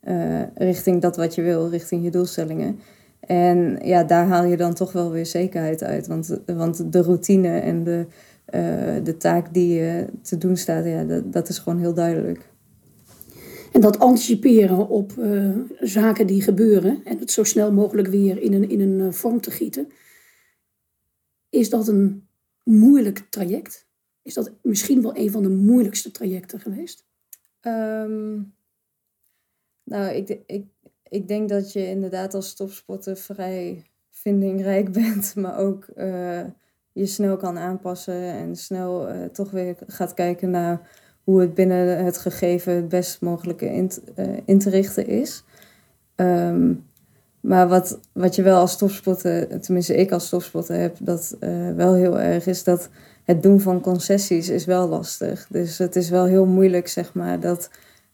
eh, 0.00 0.42
richting 0.54 1.00
dat 1.00 1.16
wat 1.16 1.34
je 1.34 1.42
wil, 1.42 1.68
richting 1.68 2.04
je 2.04 2.10
doelstellingen. 2.10 2.78
En 3.20 3.78
ja, 3.82 4.04
daar 4.04 4.26
haal 4.26 4.44
je 4.44 4.56
dan 4.56 4.74
toch 4.74 4.92
wel 4.92 5.10
weer 5.10 5.26
zekerheid 5.26 5.82
uit. 5.82 6.06
Want, 6.06 6.38
want 6.46 6.92
de 6.92 7.02
routine 7.02 7.58
en 7.58 7.84
de, 7.84 8.06
de 9.02 9.16
taak 9.18 9.54
die 9.54 9.74
je 9.74 10.06
te 10.22 10.38
doen 10.38 10.56
staat, 10.56 10.84
ja, 10.84 11.04
dat, 11.04 11.32
dat 11.32 11.48
is 11.48 11.58
gewoon 11.58 11.78
heel 11.78 11.94
duidelijk. 11.94 12.52
En 13.74 13.80
dat 13.80 13.98
anticiperen 13.98 14.88
op 14.88 15.18
eh, 15.18 15.56
zaken 15.80 16.26
die 16.26 16.42
gebeuren 16.42 17.04
en 17.04 17.18
het 17.18 17.30
zo 17.30 17.44
snel 17.44 17.72
mogelijk 17.72 18.08
weer 18.08 18.38
in 18.38 18.52
een, 18.52 18.68
in 18.68 18.80
een 18.80 19.00
eh, 19.00 19.12
vorm 19.12 19.40
te 19.40 19.50
gieten. 19.50 19.88
Is 21.48 21.70
dat 21.70 21.88
een 21.88 22.28
moeilijk 22.62 23.26
traject? 23.30 23.86
Is 24.22 24.34
dat 24.34 24.52
misschien 24.62 25.02
wel 25.02 25.16
een 25.16 25.30
van 25.30 25.42
de 25.42 25.48
moeilijkste 25.48 26.10
trajecten 26.10 26.60
geweest? 26.60 27.06
Ehm, 27.60 28.34
nou, 29.82 30.14
ik, 30.14 30.38
ik, 30.46 30.66
ik 31.08 31.28
denk 31.28 31.48
dat 31.48 31.72
je 31.72 31.86
inderdaad 31.86 32.34
als 32.34 32.54
topsporter 32.54 33.16
vrij 33.16 33.86
vindingrijk 34.10 34.92
bent, 35.02 35.34
maar 35.34 35.58
ook 35.58 35.84
eh, 35.84 36.44
je 36.92 37.06
snel 37.06 37.36
kan 37.36 37.58
aanpassen 37.58 38.22
en 38.32 38.56
snel 38.56 39.08
toch 39.32 39.50
weer 39.50 39.76
gaat 39.86 40.14
kijken 40.14 40.50
naar 40.50 40.90
hoe 41.24 41.40
het 41.40 41.54
binnen 41.54 42.04
het 42.04 42.18
gegeven 42.18 42.74
het 42.74 42.88
best 42.88 43.20
mogelijke 43.20 43.66
in, 43.66 43.90
eh, 44.14 44.26
in 44.44 44.58
te 44.58 44.70
richten 44.70 45.06
is. 45.06 45.44
Ehm, 46.14 46.72
maar 47.40 47.68
wat, 47.68 47.98
wat 48.12 48.34
je 48.34 48.42
wel 48.42 48.58
als 48.58 48.78
topsporter, 48.78 49.60
tenminste 49.60 49.96
ik 49.96 50.12
als 50.12 50.28
topsporter 50.28 50.76
heb, 50.76 50.96
dat 51.00 51.36
eh, 51.40 51.50
wel 51.76 51.94
heel 51.94 52.20
erg 52.20 52.46
is 52.46 52.64
dat 52.64 52.88
het 53.24 53.42
doen 53.42 53.60
van 53.60 53.80
concessies 53.80 54.48
is 54.48 54.64
wel 54.64 54.88
lastig. 54.88 55.46
Dus 55.50 55.78
het 55.78 55.96
is 55.96 56.10
wel 56.10 56.24
heel 56.24 56.46
moeilijk, 56.46 56.88
zeg 56.88 57.14
maar, 57.14 57.40
dat 57.40 57.70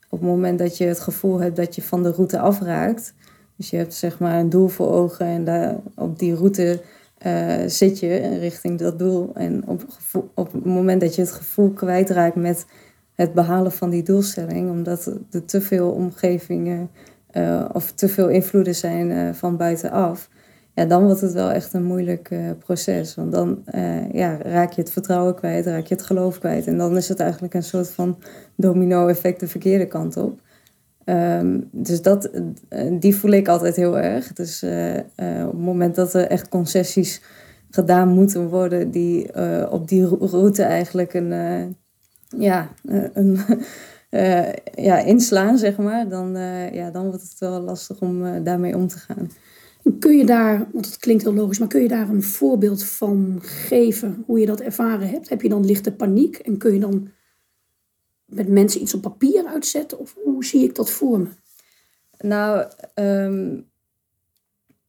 op 0.09 0.19
het 0.19 0.29
moment 0.29 0.59
dat 0.59 0.77
je 0.77 0.85
het 0.85 1.01
gevoel 1.01 1.41
hebt 1.41 1.57
dat 1.57 1.75
je 1.75 1.83
van 1.83 2.03
de 2.03 2.11
route 2.11 2.39
afraakt. 2.39 3.15
Dus 3.57 3.71
je 3.71 3.77
hebt 3.77 3.95
zeg 3.95 4.19
maar 4.19 4.39
een 4.39 4.51
doel 4.51 4.69
voor 4.69 4.89
ogen 4.89 5.27
en 5.27 5.45
daar, 5.45 5.77
op 5.95 6.19
die 6.19 6.35
route 6.35 6.81
eh, 7.19 7.59
zit 7.67 7.99
je 7.99 8.39
richting 8.39 8.79
dat 8.79 8.99
doel. 8.99 9.31
En 9.35 9.67
op, 9.67 9.87
op 10.35 10.53
het 10.53 10.65
moment 10.65 11.01
dat 11.01 11.15
je 11.15 11.21
het 11.21 11.33
gevoel 11.33 11.71
kwijtraakt 11.71 12.37
met 12.37 12.67
het 13.21 13.35
behalen 13.35 13.73
van 13.73 13.91
die 13.91 14.03
doelstelling, 14.03 14.71
omdat 14.71 15.07
er 15.31 15.45
te 15.45 15.61
veel 15.61 15.91
omgevingen 15.91 16.91
eh, 17.31 17.65
of 17.73 17.93
te 17.93 18.09
veel 18.09 18.29
invloeden 18.29 18.75
zijn 18.75 19.11
eh, 19.11 19.33
van 19.33 19.57
buitenaf, 19.57 20.29
ja, 20.75 20.85
dan 20.85 21.05
wordt 21.05 21.21
het 21.21 21.33
wel 21.33 21.51
echt 21.51 21.73
een 21.73 21.85
moeilijk 21.85 22.31
eh, 22.31 22.39
proces. 22.59 23.15
Want 23.15 23.33
dan 23.33 23.65
ja, 24.13 24.39
raak 24.43 24.73
je 24.73 24.81
het 24.81 24.91
vertrouwen 24.91 25.35
kwijt, 25.35 25.67
raak 25.67 25.87
je 25.87 25.95
het 25.95 26.05
geloof 26.05 26.39
kwijt. 26.39 26.67
En 26.67 26.79
dan 26.79 26.97
is 26.97 27.09
het 27.09 27.21
eigenlijk 27.21 27.55
een 27.55 27.63
soort 27.63 27.91
van 27.91 28.19
domino-effect 28.57 29.41
de 29.41 29.49
verkeerde 29.49 29.87
kant 29.87 30.17
op. 30.17 30.41
Ehm, 31.05 31.61
dus 31.71 32.03
dat, 32.03 32.31
die 32.93 33.17
voel 33.17 33.31
ik 33.31 33.49
altijd 33.49 33.77
heel 33.77 33.99
erg. 33.99 34.33
Dus 34.33 34.63
op 34.63 35.53
het 35.53 35.53
moment 35.53 35.95
dat 35.95 36.15
er 36.15 36.27
echt 36.27 36.49
concessies 36.49 37.23
gedaan 37.71 38.09
moeten 38.09 38.49
worden, 38.49 38.91
die 38.91 39.31
op 39.71 39.89
die 39.89 40.05
ro- 40.05 40.27
route 40.27 40.63
eigenlijk 40.63 41.15
een, 41.15 41.33
ja, 42.39 42.75
eh, 42.85 43.05
een, 43.13 43.39
eh, 44.11 44.53
ja, 44.75 44.99
inslaan, 44.99 45.59
zeg 45.59 45.77
maar, 45.77 46.09
dan, 46.09 46.37
eh, 46.37 46.73
ja, 46.73 46.91
dan 46.91 47.07
wordt 47.07 47.23
het 47.23 47.39
wel 47.39 47.61
lastig 47.61 48.01
om 48.01 48.45
daarmee 48.45 48.77
om 48.77 48.89
te 48.89 48.99
gaan. 48.99 49.31
Kun 49.99 50.17
je 50.17 50.27
daar, 50.27 50.69
want 50.73 50.87
het 50.87 50.97
klinkt 50.97 51.23
heel 51.23 51.35
logisch, 51.35 51.59
maar 51.59 51.69
kun 51.69 51.83
je 51.83 51.89
daar 51.89 52.09
een 52.09 52.23
voorbeeld 52.23 52.85
van 52.85 53.39
geven 53.43 54.23
hoe 54.27 54.41
je 54.41 54.47
dat 54.47 54.61
ervaren 54.61 55.09
hebt? 55.09 55.29
Heb 55.29 55.43
je 55.43 55.49
dan 55.49 55.65
lichte 55.65 55.93
paniek 55.93 56.37
en 56.37 56.57
kun 56.57 56.73
je 56.75 56.81
dan 56.81 57.09
met 58.25 58.49
mensen 58.49 58.83
iets 58.83 58.95
op 58.95 59.03
papier 59.03 59.47
uitzetten? 59.47 59.99
Of 59.99 60.17
hoe 60.25 60.45
zie 60.45 60.65
ik 60.65 60.75
dat 60.75 60.91
voor 60.91 61.21
me? 61.21 61.29
Nou, 62.19 62.67
ehm, 62.95 63.61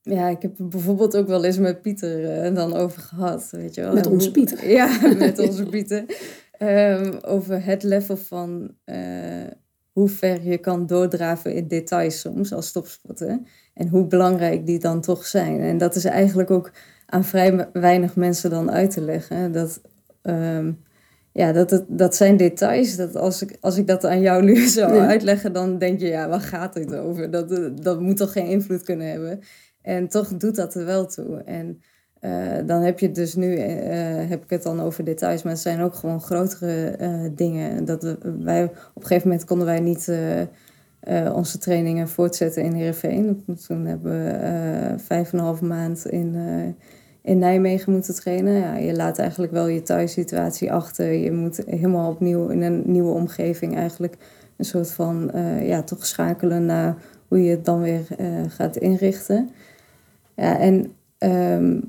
ja, 0.02 0.28
ik 0.28 0.42
heb 0.42 0.58
het 0.58 0.70
bijvoorbeeld 0.70 1.18
ook 1.18 1.28
wel 1.28 1.44
eens 1.44 1.58
met 1.58 1.82
Pieter 1.82 2.54
dan 2.54 2.74
over 2.74 3.02
gehad, 3.02 3.50
weet 3.52 3.76
je 3.76 3.82
wel. 3.82 3.94
Met 3.94 4.08
onze 4.08 4.32
Pieter. 4.32 4.70
Ja, 4.70 5.00
met 5.18 5.40
onze 5.40 5.66
Pieter. 5.66 6.06
Ehm, 6.62 7.14
over 7.22 7.66
het 7.66 7.84
level 7.84 8.18
van 8.18 8.72
eh, 8.84 8.98
hoe 9.92 10.10
ver 10.10 10.44
je 10.44 10.58
kan 10.58 10.86
doordraven 10.86 11.54
in 11.54 11.68
details 11.68 12.20
soms 12.20 12.54
als 12.54 12.72
topsporter. 12.72 13.40
En 13.74 13.88
hoe 13.88 14.08
belangrijk 14.08 14.66
die 14.66 14.80
dan 14.80 15.02
toch 15.02 15.26
zijn. 15.26 15.60
En 15.60 15.78
dat 15.78 15.96
is 15.96 16.06
eigenlijk 16.06 16.52
ook 16.52 16.72
aan 17.06 17.24
vrij 17.24 17.70
weinig 17.74 18.16
mensen 18.16 18.50
dan 18.50 18.72
uit 18.72 18.92
te 18.92 19.02
leggen. 19.02 19.52
Dat, 19.52 19.82
ehm, 20.22 20.72
ja, 21.32 21.52
dat, 21.52 21.70
het, 21.70 21.86
dat 21.88 22.16
zijn 22.16 22.38
details. 22.38 22.96
Dat 22.96 23.16
als, 23.16 23.42
ik, 23.42 23.58
als 23.60 23.78
ik 23.78 23.88
dat 23.88 24.06
aan 24.06 24.22
jou 24.22 24.44
nu 24.44 24.68
zou 24.80 25.00
uitleggen, 25.00 25.54
dan 25.54 25.78
denk 25.78 26.00
je, 26.00 26.08
ja, 26.08 26.30
waar 26.30 26.42
gaat 26.42 26.74
dit 26.74 26.96
over? 26.96 27.32
Dat, 27.32 27.52
eh, 27.52 27.70
dat 27.82 28.00
moet 28.00 28.18
toch 28.18 28.32
geen 28.32 28.48
invloed 28.48 28.84
kunnen 28.84 29.08
hebben? 29.08 29.40
En 29.82 30.08
toch 30.08 30.28
doet 30.28 30.56
dat 30.56 30.76
er 30.76 30.86
wel 30.86 31.06
toe. 31.06 31.38
En 31.38 31.82
eh, 32.22 32.32
dan 32.66 32.82
heb 32.82 33.00
je 33.00 33.06
het 33.06 33.16
dus 33.16 33.36
nu, 33.36 33.56
eh, 33.56 34.30
heb 34.30 34.44
ik 34.44 34.50
het 34.50 34.64
dan 34.64 34.82
over 34.82 35.04
details, 35.04 35.44
maar 35.44 35.52
het 35.52 35.62
zijn 35.62 35.82
ook 35.82 35.96
gewoon 35.96 36.22
grotere 36.22 36.90
eh, 36.90 37.10
dingen. 37.36 37.86
Dat 37.86 38.18
wij, 38.40 38.64
op 38.64 38.72
een 39.02 39.02
gegeven 39.02 39.28
moment 39.30 39.48
konden 39.48 39.66
wij 39.68 39.80
niet 39.80 40.08
eh, 40.08 40.42
eh, 41.02 41.36
onze 41.36 41.58
trainingen 41.58 42.10
voortzetten 42.10 42.64
in 42.64 42.74
Heerenveen. 42.74 43.44
Toen 43.68 43.86
hebben 43.86 44.24
we 44.24 44.30
eh, 44.30 44.94
vijf 44.98 45.32
en 45.34 45.38
een 45.38 45.44
half 45.44 45.62
maand 45.62 46.06
in, 46.06 46.36
eh, 46.36 46.86
in 47.32 47.38
Nijmegen 47.38 47.92
moeten 47.92 48.16
trainen. 48.16 48.54
Ja, 48.54 48.76
je 48.76 48.94
laat 48.96 49.18
eigenlijk 49.20 49.52
wel 49.52 49.68
je 49.68 49.82
thuissituatie 49.82 50.72
achter. 50.72 51.12
Je 51.14 51.32
moet 51.32 51.64
helemaal 51.66 52.12
opnieuw 52.12 52.48
in 52.48 52.62
een 52.62 52.84
nieuwe 52.86 53.12
omgeving 53.12 53.76
eigenlijk 53.76 54.18
een 54.58 54.66
soort 54.66 54.92
van, 54.92 55.32
eh, 55.32 55.68
ja, 55.68 55.84
toch 55.84 56.06
schakelen 56.06 56.66
naar 56.66 56.96
hoe 57.28 57.44
je 57.44 57.52
het 57.52 57.66
dan 57.66 57.82
weer 57.82 58.06
eh, 58.18 58.28
gaat 58.48 58.78
inrichten. 58.78 59.50
Ja, 60.36 60.60
en 60.60 60.94
ehm, 61.18 61.80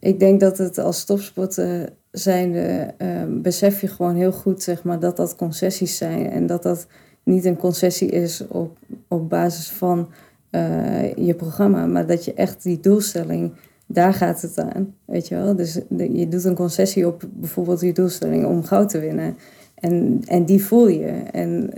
ik 0.00 0.18
denk 0.18 0.40
dat 0.40 0.58
het 0.58 0.78
als 0.78 1.04
topsporter 1.04 1.92
zijnde 2.10 2.94
ehm, 2.96 3.40
besef 3.40 3.80
je 3.80 3.88
gewoon 3.88 4.14
heel 4.14 4.32
goed 4.32 4.62
zeg 4.62 4.82
maar, 4.82 5.00
dat 5.00 5.16
dat 5.16 5.36
concessies 5.36 5.96
zijn. 5.96 6.30
En 6.30 6.46
dat 6.46 6.62
dat 6.62 6.86
niet 7.22 7.44
een 7.44 7.56
concessie 7.56 8.08
is 8.08 8.46
op, 8.48 8.78
op 9.08 9.28
basis 9.28 9.70
van 9.70 10.08
eh, 10.50 11.14
je 11.14 11.34
programma, 11.34 11.86
maar 11.86 12.06
dat 12.06 12.24
je 12.24 12.34
echt 12.34 12.62
die 12.62 12.80
doelstelling, 12.80 13.52
daar 13.86 14.14
gaat 14.14 14.42
het 14.42 14.58
aan. 14.58 14.94
Weet 15.04 15.28
je 15.28 15.34
wel? 15.34 15.56
Dus 15.56 15.80
je 16.12 16.28
doet 16.28 16.44
een 16.44 16.54
concessie 16.54 17.06
op 17.06 17.22
bijvoorbeeld 17.32 17.80
je 17.80 17.92
doelstelling 17.92 18.46
om 18.46 18.64
goud 18.64 18.88
te 18.88 18.98
winnen. 18.98 19.36
En, 19.74 20.20
en 20.26 20.44
die 20.44 20.64
voel 20.64 20.88
je. 20.88 21.22
En 21.32 21.70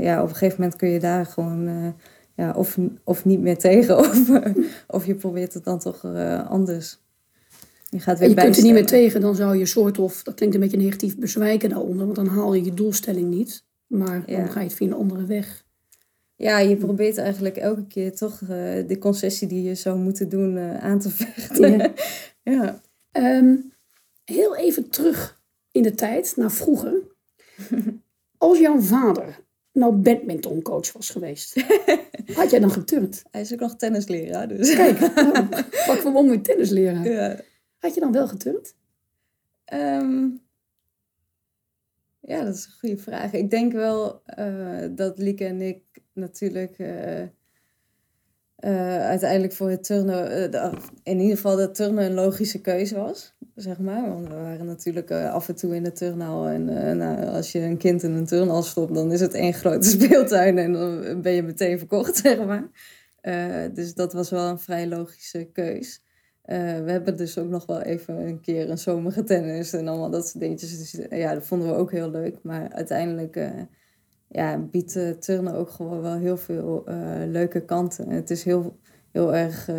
ja, 0.00 0.22
op 0.22 0.28
een 0.28 0.34
gegeven 0.34 0.60
moment 0.60 0.76
kun 0.76 0.88
je 0.88 0.98
daar 0.98 1.26
gewoon 1.26 1.68
ja, 2.34 2.52
of, 2.56 2.78
of 3.04 3.24
niet 3.24 3.40
meer 3.40 3.58
tegen. 3.58 3.98
Of, 4.08 4.30
of 4.86 5.06
je 5.06 5.14
probeert 5.14 5.54
het 5.54 5.64
dan 5.64 5.78
toch 5.78 6.04
anders. 6.48 6.98
Je, 7.90 8.00
gaat 8.00 8.18
weer 8.18 8.28
je 8.28 8.34
kunt 8.34 8.56
er 8.56 8.62
niet 8.62 8.72
meer 8.72 8.86
tegen, 8.86 9.20
dan 9.20 9.34
zou 9.34 9.56
je 9.56 9.66
soort 9.66 9.98
of, 9.98 10.22
dat 10.22 10.34
klinkt 10.34 10.54
een 10.54 10.60
beetje 10.60 10.76
negatief, 10.76 11.18
bezwijken 11.18 11.68
daaronder. 11.68 12.04
Want 12.04 12.16
dan 12.16 12.26
haal 12.26 12.54
je 12.54 12.64
je 12.64 12.74
doelstelling 12.74 13.30
niet. 13.30 13.66
Maar 13.86 14.24
dan 14.26 14.50
ga 14.50 14.60
je 14.60 14.66
het 14.66 14.74
via 14.74 14.86
een 14.86 14.92
andere 14.92 15.24
weg. 15.24 15.64
Ja, 16.36 16.58
je 16.58 16.76
probeert 16.76 17.18
eigenlijk 17.18 17.56
elke 17.56 17.86
keer 17.86 18.14
toch 18.14 18.40
uh, 18.40 18.48
de 18.86 18.96
concessie 18.98 19.48
die 19.48 19.62
je 19.62 19.74
zou 19.74 19.98
moeten 19.98 20.28
doen 20.28 20.56
uh, 20.56 20.84
aan 20.84 20.98
te 20.98 21.10
vechten. 21.20 21.78
Ja. 21.78 21.92
ja. 22.42 22.80
Um, 23.12 23.72
heel 24.24 24.56
even 24.56 24.90
terug 24.90 25.40
in 25.70 25.82
de 25.82 25.94
tijd, 25.94 26.32
naar 26.36 26.52
vroeger. 26.52 27.02
Als 28.38 28.58
jouw 28.58 28.80
vader 28.80 29.46
nou 29.72 29.92
badmintoncoach 29.92 30.92
was 30.92 31.10
geweest, 31.10 31.64
had 32.34 32.50
jij 32.50 32.60
dan 32.60 32.70
geturnd? 32.70 33.22
Hij 33.30 33.40
is 33.40 33.52
ook 33.52 33.60
nog 33.60 33.76
tennisleraar, 33.76 34.48
dus. 34.48 34.74
Kijk, 34.74 35.00
nou, 35.14 35.48
pak 35.86 36.00
we 36.02 36.10
om 36.14 36.28
met 36.28 36.44
tennisleraar. 36.44 37.08
Ja. 37.08 37.36
Had 37.78 37.94
je 37.94 38.00
dan 38.00 38.12
wel 38.12 38.28
geturnd? 38.28 38.76
Um, 39.72 40.46
ja, 42.20 42.44
dat 42.44 42.54
is 42.54 42.64
een 42.64 42.72
goede 42.78 43.02
vraag. 43.02 43.32
Ik 43.32 43.50
denk 43.50 43.72
wel 43.72 44.22
uh, 44.38 44.86
dat 44.90 45.18
Lieke 45.18 45.44
en 45.44 45.60
ik 45.60 45.82
natuurlijk 46.12 46.78
uh, 46.78 47.20
uh, 47.20 47.28
uiteindelijk 49.00 49.52
voor 49.52 49.70
het 49.70 49.84
turnen, 49.84 50.50
in 51.02 51.20
ieder 51.20 51.36
geval 51.36 51.56
dat 51.56 51.74
turnen 51.74 52.04
een 52.04 52.14
logische 52.14 52.60
keuze 52.60 52.96
was, 52.96 53.34
zeg 53.54 53.78
maar. 53.78 54.08
Want 54.08 54.28
we 54.28 54.34
waren 54.34 54.66
natuurlijk 54.66 55.10
af 55.10 55.48
en 55.48 55.54
toe 55.54 55.74
in 55.74 55.82
de 55.82 55.92
turnhal 55.92 56.46
en 56.46 56.64
nou, 56.96 57.26
als 57.26 57.52
je 57.52 57.60
een 57.60 57.76
kind 57.76 58.02
in 58.02 58.12
een 58.12 58.26
turnhal 58.26 58.62
stopt, 58.62 58.94
dan 58.94 59.12
is 59.12 59.20
het 59.20 59.34
één 59.34 59.54
grote 59.62 59.88
speeltuin 59.88 60.58
en 60.58 60.72
dan 60.72 61.20
ben 61.22 61.32
je 61.32 61.42
meteen 61.42 61.78
verkocht, 61.78 62.16
zeg 62.26 62.38
maar. 62.44 62.68
dus 63.72 63.94
dat 63.94 64.12
was 64.12 64.30
wel 64.30 64.48
een 64.48 64.60
vrij 64.60 64.88
logische 64.88 65.48
keus. 65.52 66.02
Uh, 66.48 66.56
we 66.56 66.90
hebben 66.90 67.16
dus 67.16 67.38
ook 67.38 67.48
nog 67.48 67.66
wel 67.66 67.80
even 67.80 68.26
een 68.26 68.40
keer 68.40 68.70
een 68.70 68.78
zomer 68.78 69.12
getennist 69.12 69.74
en 69.74 69.88
allemaal 69.88 70.10
dat 70.10 70.28
soort 70.28 70.40
dingetjes. 70.40 70.78
Dus 70.78 71.06
ja, 71.10 71.34
dat 71.34 71.46
vonden 71.46 71.68
we 71.68 71.74
ook 71.74 71.90
heel 71.90 72.10
leuk. 72.10 72.38
Maar 72.42 72.68
uiteindelijk 72.72 73.36
uh, 73.36 73.50
ja, 74.28 74.58
biedt 74.58 74.96
uh, 74.96 75.10
turnen 75.10 75.54
ook 75.54 75.70
gewoon 75.70 76.00
wel 76.00 76.16
heel 76.16 76.36
veel 76.36 76.84
leuke 77.26 77.60
kanten. 77.60 78.10
Het 78.10 78.30
is 78.30 78.44
heel, 78.44 78.78
heel 79.12 79.34
erg 79.34 79.70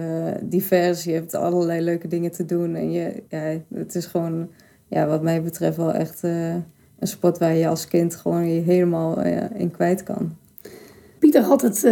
divers. 0.43 1.03
Je 1.03 1.11
hebt 1.11 1.33
allerlei 1.33 1.81
leuke 1.81 2.07
dingen 2.07 2.31
te 2.31 2.45
doen. 2.45 2.75
En 2.75 2.91
je, 2.91 3.23
ja, 3.29 3.61
het 3.73 3.95
is 3.95 4.05
gewoon, 4.05 4.49
ja, 4.88 5.07
wat 5.07 5.21
mij 5.21 5.43
betreft, 5.43 5.77
wel 5.77 5.93
echt 5.93 6.23
een 6.23 6.63
sport 6.99 7.38
waar 7.38 7.55
je 7.55 7.67
als 7.67 7.88
kind 7.88 8.15
gewoon 8.15 8.49
je 8.49 8.61
helemaal 8.61 9.21
in 9.53 9.71
kwijt 9.71 10.03
kan. 10.03 10.38
Pieter 11.19 11.41
had 11.41 11.61
het 11.61 11.88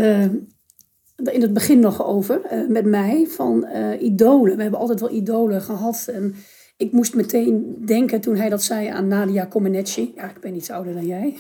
in 1.24 1.42
het 1.42 1.54
begin 1.54 1.80
nog 1.80 2.06
over 2.06 2.42
uh, 2.52 2.68
met 2.68 2.86
mij 2.86 3.28
van 3.28 3.68
uh, 3.74 4.02
idolen. 4.02 4.56
We 4.56 4.62
hebben 4.62 4.80
altijd 4.80 5.00
wel 5.00 5.12
idolen 5.12 5.62
gehad. 5.62 6.08
En 6.14 6.36
ik 6.78 6.92
moest 6.92 7.16
meteen 7.16 7.82
denken 7.86 8.22
toen 8.22 8.36
hij 8.36 8.50
dat 8.50 8.64
zei 8.64 8.88
aan 8.88 9.08
Nadia 9.08 9.48
Comaneci. 9.48 10.12
Ja, 10.16 10.30
ik 10.30 10.40
ben 10.40 10.56
iets 10.56 10.72
ouder 10.72 10.94
dan 10.94 11.06
jij. 11.06 11.38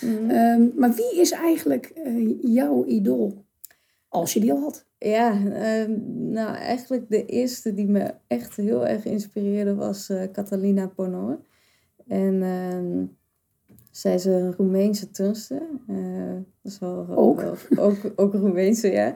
Mm. 0.00 0.30
Um, 0.30 0.72
maar 0.80 0.94
wie 0.94 1.20
is 1.20 1.30
eigenlijk 1.30 1.92
uh, 2.04 2.36
jouw 2.42 2.84
idool? 2.84 3.46
Als 4.08 4.32
je 4.32 4.40
die 4.40 4.52
al 4.52 4.60
had. 4.60 4.86
Ja, 4.98 5.34
uh, 5.34 5.96
nou 6.08 6.56
eigenlijk 6.56 7.08
de 7.08 7.26
eerste 7.26 7.74
die 7.74 7.88
me 7.88 8.14
echt 8.26 8.56
heel 8.56 8.86
erg 8.86 9.04
inspireerde 9.04 9.74
was 9.74 10.12
Catalina 10.32 10.86
Ponor. 10.86 11.40
En 12.06 12.42
ehm, 12.42 13.04
zij 13.98 14.14
is 14.14 14.24
een 14.24 14.54
Roemeense 14.56 15.10
turnster. 15.10 15.62
Uh, 15.90 16.34
dat 16.62 16.72
is 16.72 16.78
wel, 16.78 17.06
ook? 17.10 17.44
ook, 17.76 17.96
ook 18.16 18.34
Roemeense, 18.34 18.90
ja. 18.90 19.14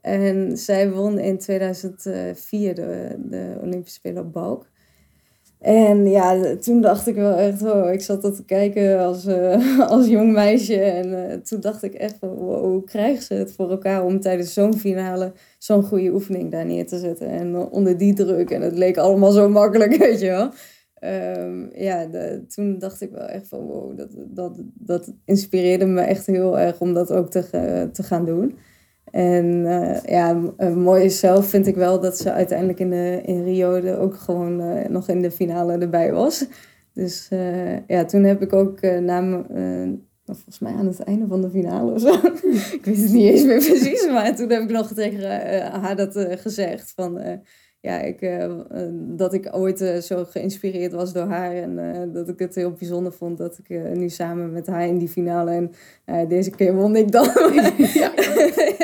En 0.00 0.56
zij 0.56 0.90
won 0.90 1.18
in 1.18 1.38
2004 1.38 2.74
de, 2.74 3.16
de 3.18 3.58
Olympische 3.62 3.98
Spelen 3.98 4.22
op 4.22 4.32
Balk. 4.32 4.70
En 5.58 6.10
ja, 6.10 6.56
toen 6.56 6.80
dacht 6.80 7.06
ik 7.06 7.14
wel 7.14 7.34
echt, 7.34 7.62
oh, 7.62 7.92
ik 7.92 8.00
zat 8.00 8.22
dat 8.22 8.36
te 8.36 8.44
kijken 8.44 8.98
als, 8.98 9.26
uh, 9.26 9.80
als 9.94 10.06
jong 10.06 10.32
meisje. 10.32 10.80
En 10.80 11.08
uh, 11.08 11.34
toen 11.34 11.60
dacht 11.60 11.82
ik 11.82 11.94
echt 11.94 12.16
wow, 12.20 12.64
hoe 12.64 12.84
krijgen 12.84 13.22
ze 13.22 13.34
het 13.34 13.52
voor 13.52 13.70
elkaar 13.70 14.04
om 14.04 14.20
tijdens 14.20 14.52
zo'n 14.52 14.78
finale 14.78 15.32
zo'n 15.58 15.82
goede 15.82 16.12
oefening 16.12 16.50
daar 16.50 16.66
neer 16.66 16.86
te 16.86 16.98
zetten. 16.98 17.28
En 17.28 17.56
onder 17.56 17.98
die 17.98 18.14
druk. 18.14 18.50
En 18.50 18.62
het 18.62 18.78
leek 18.78 18.96
allemaal 18.96 19.32
zo 19.32 19.48
makkelijk, 19.48 19.96
weet 20.06 20.20
je 20.20 20.28
wel. 20.28 20.50
Um, 21.04 21.70
ja, 21.74 22.08
toen 22.48 22.78
dacht 22.78 23.00
ik 23.00 23.10
wel 23.10 23.26
echt 23.26 23.48
van 23.48 23.60
wow, 23.60 23.96
dat, 23.96 24.08
dat, 24.14 24.62
dat 24.74 25.12
inspireerde 25.24 25.86
me 25.86 26.00
echt 26.00 26.26
heel 26.26 26.58
erg 26.58 26.80
om 26.80 26.94
dat 26.94 27.12
ook 27.12 27.30
te, 27.30 27.88
te 27.92 28.02
gaan 28.02 28.24
doen. 28.24 28.58
En 29.10 29.44
uh, 29.44 30.02
ja, 30.02 30.32
mooi 30.74 31.10
zelf 31.10 31.46
vind 31.46 31.66
ik 31.66 31.74
wel 31.74 32.00
dat 32.00 32.18
ze 32.18 32.32
uiteindelijk 32.32 32.78
in, 32.78 32.90
de, 32.90 33.20
in 33.24 33.44
Rio 33.44 33.80
de, 33.80 33.98
ook 33.98 34.16
gewoon 34.16 34.60
uh, 34.60 34.88
nog 34.88 35.08
in 35.08 35.22
de 35.22 35.30
finale 35.30 35.78
erbij 35.78 36.12
was. 36.12 36.46
Dus 36.94 37.28
uh, 37.32 37.86
ja, 37.86 38.04
toen 38.04 38.24
heb 38.24 38.42
ik 38.42 38.52
ook 38.52 38.80
na 38.80 39.44
volgens 40.24 40.58
mij 40.58 40.72
aan 40.72 40.86
het 40.86 41.00
einde 41.00 41.26
van 41.26 41.40
de 41.40 41.50
finale 41.50 41.92
of 41.92 42.00
zo. 42.00 42.12
ik 42.76 42.80
weet 42.84 43.02
het 43.02 43.12
niet 43.12 43.30
eens 43.30 43.44
meer 43.44 43.64
precies, 43.64 44.06
maar 44.06 44.36
toen 44.36 44.50
heb 44.50 44.62
ik 44.62 44.70
nog 44.70 44.92
tegen 44.92 45.30
haar 45.80 45.96
dat 45.96 46.26
gezegd 46.30 46.92
van 46.96 47.20
ja, 47.82 47.98
ik, 47.98 48.20
uh, 48.20 48.60
dat 48.92 49.34
ik 49.34 49.48
ooit 49.50 49.80
uh, 49.80 49.96
zo 49.96 50.24
geïnspireerd 50.24 50.92
was 50.92 51.12
door 51.12 51.26
haar. 51.26 51.52
En 51.52 51.78
uh, 51.78 52.14
dat 52.14 52.28
ik 52.28 52.38
het 52.38 52.54
heel 52.54 52.72
bijzonder 52.72 53.12
vond 53.12 53.38
dat 53.38 53.58
ik 53.58 53.68
nu 53.94 54.08
samen 54.08 54.52
met 54.52 54.66
haar 54.66 54.86
in 54.86 54.98
die 54.98 55.08
finale. 55.08 55.70
En 56.04 56.28
deze 56.28 56.50
keer 56.50 56.74
won 56.74 56.96
ik 56.96 57.12
dan. 57.12 57.24
ja, 58.02 58.12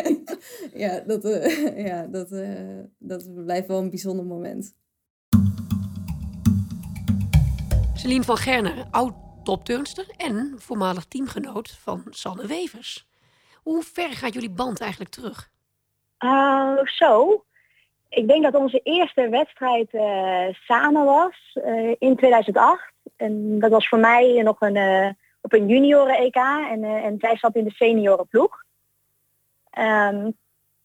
ja, 0.85 1.01
dat, 1.07 1.23
ja 1.89 2.07
dat, 2.07 2.35
dat 2.99 3.45
blijft 3.45 3.69
wel 3.69 3.79
een 3.79 3.91
bijzonder 3.91 4.25
moment. 4.25 4.75
Celine 7.95 8.25
van 8.25 8.37
Gerner, 8.37 8.87
oud 8.91 9.15
topturnster 9.43 10.15
en 10.17 10.55
voormalig 10.57 11.05
teamgenoot 11.05 11.71
van 11.71 12.03
Sanne 12.11 12.47
Wevers. 12.47 13.09
Hoe 13.63 13.83
ver 13.83 14.11
gaat 14.11 14.35
jullie 14.35 14.51
band 14.51 14.81
eigenlijk 14.81 15.11
terug? 15.11 15.51
zo, 16.85 17.45
ik 18.09 18.29
denk 18.29 18.43
dat 18.43 18.55
onze 18.55 18.81
eerste 18.83 19.29
wedstrijd 19.29 19.93
uh, 19.93 20.47
samen 20.51 21.05
was 21.05 21.59
uh, 21.67 21.95
in 21.99 22.17
2008. 22.17 22.93
En 23.17 23.59
dat 23.59 23.71
was 23.71 23.89
voor 23.89 23.99
mij 23.99 24.43
nog 24.43 24.61
een, 24.61 24.77
uh, 24.77 25.09
op 25.41 25.53
een 25.53 25.69
junioren-EK 25.69 26.37
en, 26.71 26.85
en 26.85 27.17
zij 27.19 27.37
zat 27.37 27.55
in 27.55 27.65
de 27.65 27.71
seniorenploeg. 27.71 28.63
Um, 29.79 30.37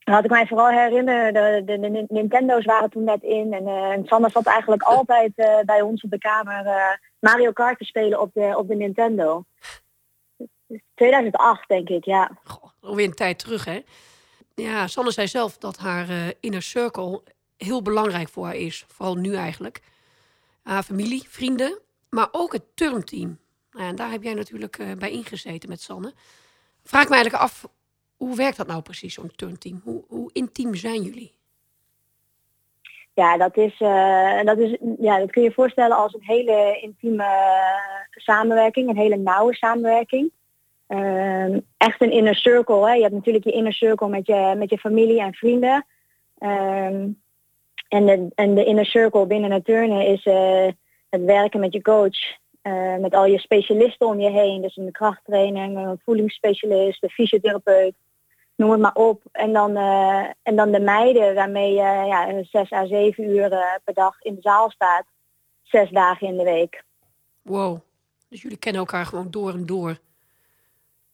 dan 0.04 0.16
had 0.16 0.24
ik 0.24 0.30
mij 0.30 0.48
vooral 0.48 0.70
herinneren, 0.70 1.34
de, 1.34 1.62
de, 1.66 1.80
de, 1.80 2.06
Nintendo's 2.08 2.66
waren 2.66 2.90
toen 2.90 3.04
net 3.04 3.24
in 3.24 3.54
en, 3.54 3.68
en 3.68 4.06
Sanne 4.06 4.30
zat 4.30 4.46
eigenlijk 4.46 4.84
altijd 4.98 5.32
bij 5.66 5.82
ons 5.82 6.04
op 6.04 6.10
de 6.10 6.18
kamer 6.18 7.00
Mario 7.20 7.52
Kart 7.52 7.78
te 7.78 7.86
spelen 7.86 8.22
op 8.22 8.30
de, 8.34 8.54
op 8.58 8.68
de 8.68 8.76
Nintendo. 8.76 9.44
2008 10.96 11.68
denk 11.68 11.90
ik, 11.90 12.06
ja. 12.06 12.32
Goh, 12.44 12.64
alweer 12.82 13.06
een 13.06 13.14
tijd 13.14 13.40
terug 13.40 13.66
hè? 13.66 13.80
Ja, 14.56 14.88
Sanne 14.88 15.12
zei 15.12 15.28
zelf 15.28 15.58
dat 15.58 15.78
haar 15.78 16.10
uh, 16.10 16.28
inner 16.40 16.62
circle 16.62 17.22
heel 17.58 17.82
belangrijk 17.82 18.30
voor 18.30 18.46
haar 18.46 18.56
is. 18.56 18.86
Vooral 18.88 19.16
nu 19.16 19.36
eigenlijk. 19.36 19.82
Haar 20.64 20.84
familie, 20.84 21.24
vrienden, 21.30 21.80
maar 22.10 22.28
ook 22.32 22.54
het 22.54 22.64
turnteam. 22.76 23.40
Nou, 23.72 23.88
en 23.88 23.96
daar 23.96 24.12
heb 24.12 24.24
jij 24.24 24.34
natuurlijk 24.34 24.78
uh, 24.78 24.92
bij 24.92 25.12
ingezeten 25.12 25.70
met 25.70 25.82
Sanne. 25.82 26.14
Vraag 26.84 27.10
me 27.10 27.16
eigenlijk 27.16 27.44
af, 27.44 27.68
hoe 28.18 28.36
werkt 28.36 28.58
dat 28.58 28.68
nou 28.68 28.82
precies, 28.82 29.14
zo'n 29.14 29.36
turnteam? 29.36 29.82
Hoe, 29.84 30.04
hoe 30.08 30.30
intiem 30.34 30.76
zijn 30.76 31.02
jullie? 31.02 31.34
Ja, 33.14 33.38
dat 33.38 33.58
is, 33.58 33.80
uh, 33.80 34.44
dat 34.44 34.58
is, 34.58 34.78
ja, 35.00 35.20
dat 35.20 35.32
kun 35.32 35.42
je 35.42 35.48
je 35.48 35.54
voorstellen 35.54 35.98
als 35.98 36.14
een 36.14 36.24
hele 36.24 36.80
intieme 36.82 37.26
samenwerking, 38.12 38.90
een 38.90 38.98
hele 38.98 39.18
nauwe 39.18 39.56
samenwerking. 39.56 40.32
Ehm, 40.94 41.60
echt 41.78 42.02
een 42.02 42.12
inner 42.12 42.36
circle. 42.36 42.86
Hè. 42.86 42.94
Je 42.94 43.02
hebt 43.02 43.14
natuurlijk 43.14 43.44
je 43.44 43.52
inner 43.52 43.74
circle 43.74 44.08
met 44.08 44.26
je, 44.26 44.54
met 44.58 44.70
je 44.70 44.78
familie 44.78 45.22
en 45.22 45.34
vrienden. 45.34 45.86
Ehm, 46.38 47.08
en, 47.88 48.06
de, 48.06 48.28
en 48.36 48.56
de 48.56 48.66
inner 48.66 48.86
circle 48.86 49.26
binnen 49.26 49.52
het 49.52 49.66
turnen 49.66 50.08
is 50.08 50.26
uh, 50.26 50.68
het 51.10 51.24
werken 51.24 51.60
met 51.60 51.74
je 51.74 51.82
coach. 51.82 52.42
Uh, 52.64 52.98
met 52.98 53.14
al 53.14 53.26
je 53.26 53.40
specialisten 53.40 54.08
om 54.08 54.20
je 54.20 54.30
heen. 54.30 54.62
Dus 54.62 54.78
een 54.78 54.92
krachttrainer, 54.92 55.64
een 55.64 56.02
voedingsspecialist, 56.04 57.04
een 57.04 57.10
fysiotherapeut. 57.10 57.96
Noem 58.56 58.72
het 58.72 58.80
maar 58.80 58.96
op. 58.96 59.22
En 59.32 59.54
dan, 59.54 59.78
uh, 59.78 60.26
en 60.44 60.56
dan 60.56 60.72
de 60.72 60.80
meiden 60.80 61.36
waarmee 61.36 61.72
je 61.72 62.06
ja, 62.08 62.44
zes 62.44 62.72
à 62.72 62.86
zeven 62.86 63.24
uur 63.24 63.50
per 63.84 63.94
dag 63.94 64.22
in 64.22 64.36
de 64.36 64.42
zaal 64.42 64.70
staat. 64.70 65.06
Zes 65.62 65.90
dagen 65.90 66.28
in 66.28 66.38
de 66.38 66.44
week. 66.44 66.84
Wow. 67.42 67.80
Dus 68.30 68.42
jullie 68.42 68.58
kennen 68.58 68.82
elkaar 68.82 69.06
gewoon 69.06 69.32
door 69.32 69.54
en 69.54 69.66
door. 69.66 69.98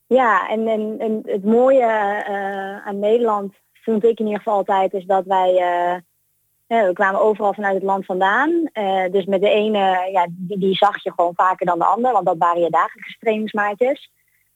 Ja, 0.10 0.50
en, 0.50 0.67
en, 0.67 1.00
en 1.00 1.22
het 1.26 1.43
mooie 1.43 1.86
uh, 2.30 2.88
aan 2.88 3.00
Nederland, 3.00 3.54
vind 3.74 4.04
ik 4.04 4.19
in 4.19 4.26
ieder 4.26 4.41
geval 4.41 4.58
altijd, 4.58 4.93
is 4.93 5.06
dat 5.06 5.26
wij, 5.26 5.52
uh, 5.52 6.88
we 6.88 6.93
kwamen 6.93 7.22
overal 7.22 7.54
vanuit 7.54 7.74
het 7.74 7.84
land 7.84 8.06
vandaan. 8.06 8.69
dus 9.12 9.26
met 9.26 9.41
de 9.41 9.50
ene, 9.50 10.10
ja, 10.12 10.28
die, 10.30 10.58
die, 10.58 10.76
zag 10.76 11.04
je 11.04 11.12
gewoon 11.15 11.36
vaker 11.36 11.65
dan 11.65 11.80
de 11.80 11.86
ander, 11.86 12.12
want 12.12 12.26
dat 12.26 12.38
waren 12.38 12.62
je 12.62 12.69
dagelijkse 12.69 13.17
trainingsmaatjes. 13.19 14.12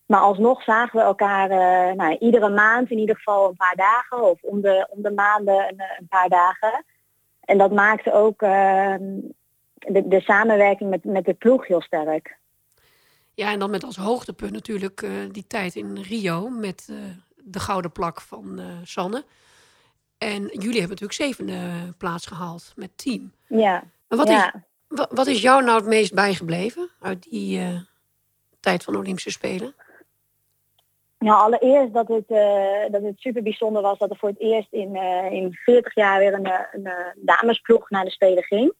Maar 0.05 0.19
alsnog 0.19 0.63
zagen 0.63 0.99
we 0.99 1.05
elkaar 1.05 1.49
nou, 1.95 2.17
iedere 2.17 2.49
maand 2.49 2.91
in 2.91 2.97
ieder 2.97 3.15
geval 3.15 3.49
een 3.49 3.55
paar 3.55 3.75
dagen 3.75 4.29
of 4.29 4.41
om 4.41 4.61
de, 4.61 4.87
om 4.89 5.01
de 5.01 5.11
maanden 5.11 5.55
een, 5.55 5.83
een 5.99 6.07
paar 6.09 6.29
dagen. 6.29 6.85
En 7.39 7.57
dat 7.57 7.71
maakte 7.71 8.13
ook 8.13 8.41
ehm, 8.41 9.19
de, 9.73 10.07
de 10.07 10.21
samenwerking 10.21 10.89
met, 10.89 11.03
met 11.03 11.25
de 11.25 11.33
ploeg 11.33 11.67
heel 11.67 11.81
sterk. 11.81 12.41
Ja, 13.35 13.51
en 13.51 13.59
dan 13.59 13.69
met 13.69 13.83
als 13.83 13.95
hoogtepunt 13.95 14.51
natuurlijk 14.51 15.01
uh, 15.01 15.11
die 15.31 15.47
tijd 15.47 15.75
in 15.75 15.97
Rio 15.97 16.49
met 16.49 16.87
uh, 16.89 16.97
de 17.37 17.59
gouden 17.59 17.91
plak 17.91 18.21
van 18.21 18.59
uh, 18.59 18.65
Sanne. 18.83 19.23
En 20.17 20.41
jullie 20.41 20.79
hebben 20.79 20.89
natuurlijk 20.89 21.13
zevende 21.13 21.69
plaats 21.97 22.25
gehaald 22.25 22.73
met 22.75 22.97
team. 22.97 23.31
Ja. 23.47 23.83
Maar 24.07 24.17
wat, 24.17 24.27
ja. 24.27 24.53
Is, 24.89 25.05
wat 25.09 25.27
is 25.27 25.41
jou 25.41 25.63
nou 25.63 25.77
het 25.77 25.87
meest 25.87 26.13
bijgebleven 26.13 26.89
uit 26.99 27.23
die 27.23 27.61
tijd 28.59 28.83
van 28.83 28.93
de 28.93 28.99
Olympische 28.99 29.31
Spelen? 29.31 29.75
Nou, 31.19 31.41
allereerst 31.41 31.93
dat 31.93 32.07
het, 32.07 32.27
dat 32.91 33.01
het 33.01 33.19
super 33.19 33.43
bijzonder 33.43 33.81
was 33.81 33.97
dat 33.97 34.09
er 34.09 34.17
voor 34.17 34.29
het 34.29 34.39
eerst 34.39 34.67
in, 34.71 34.95
in 35.31 35.53
40 35.53 35.95
jaar 35.95 36.19
weer 36.19 36.33
een, 36.33 36.51
een, 36.71 36.93
damesploeg 37.15 37.89
naar 37.89 38.05
de 38.05 38.11
Spelen 38.11 38.43
ging. 38.43 38.73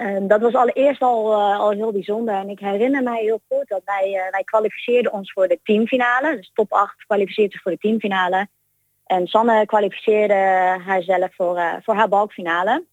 En 0.00 0.26
dat 0.26 0.40
was 0.40 0.54
allereerst 0.54 1.02
al, 1.02 1.32
uh, 1.32 1.58
al 1.58 1.70
heel 1.70 1.92
bijzonder. 1.92 2.34
En 2.34 2.48
ik 2.48 2.58
herinner 2.58 3.02
mij 3.02 3.22
heel 3.22 3.40
goed 3.48 3.68
dat 3.68 3.82
wij, 3.84 4.08
uh, 4.08 4.30
wij 4.30 4.44
kwalificeerden 4.44 5.12
ons 5.12 5.32
voor 5.32 5.48
de 5.48 5.60
teamfinale. 5.62 6.36
Dus 6.36 6.50
top 6.54 6.72
8 6.72 7.04
kwalificeerde 7.06 7.52
zich 7.52 7.62
voor 7.62 7.72
de 7.72 7.78
teamfinale. 7.78 8.48
En 9.06 9.26
Sanne 9.26 9.66
kwalificeerde 9.66 10.34
haarzelf 10.86 11.34
voor, 11.34 11.56
uh, 11.56 11.74
voor 11.82 11.94
haar 11.94 12.08
balkfinale. 12.08 12.84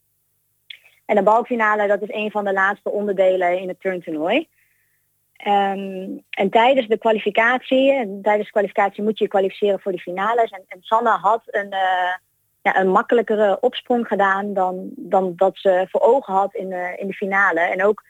En 1.06 1.16
de 1.16 1.24
balkfinale 1.24 1.88
dat 1.88 2.02
is 2.02 2.12
een 2.12 2.32
van 2.32 2.46
de 2.46 2.54
laatste 2.54 2.92
onderdelen 2.92 3.60
in 3.60 3.68
het 3.68 3.80
turntoernooi. 3.80 4.48
Um, 5.48 6.24
en 6.30 6.50
tijdens 6.50 6.88
de 6.88 6.98
kwalificatie, 6.98 7.94
en 7.94 8.20
tijdens 8.22 8.46
de 8.46 8.54
kwalificatie 8.54 9.04
moet 9.04 9.18
je 9.18 9.24
je 9.24 9.30
kwalificeren 9.30 9.80
voor 9.80 9.92
de 9.92 10.00
finales. 10.00 10.50
En, 10.52 10.64
en 10.68 10.82
Sanne 10.82 11.10
had 11.10 11.42
een 11.46 11.74
een 12.76 12.90
makkelijkere 12.90 13.58
opsprong 13.60 14.08
gedaan 14.08 14.54
dan, 14.54 14.90
dan 14.96 15.34
dat 15.36 15.58
ze 15.58 15.86
voor 15.90 16.02
ogen 16.02 16.34
had 16.34 16.54
in 16.54 16.70
de, 16.70 16.96
in 16.98 17.08
de 17.08 17.14
finale. 17.14 17.60
En 17.60 17.84
ook 17.84 18.04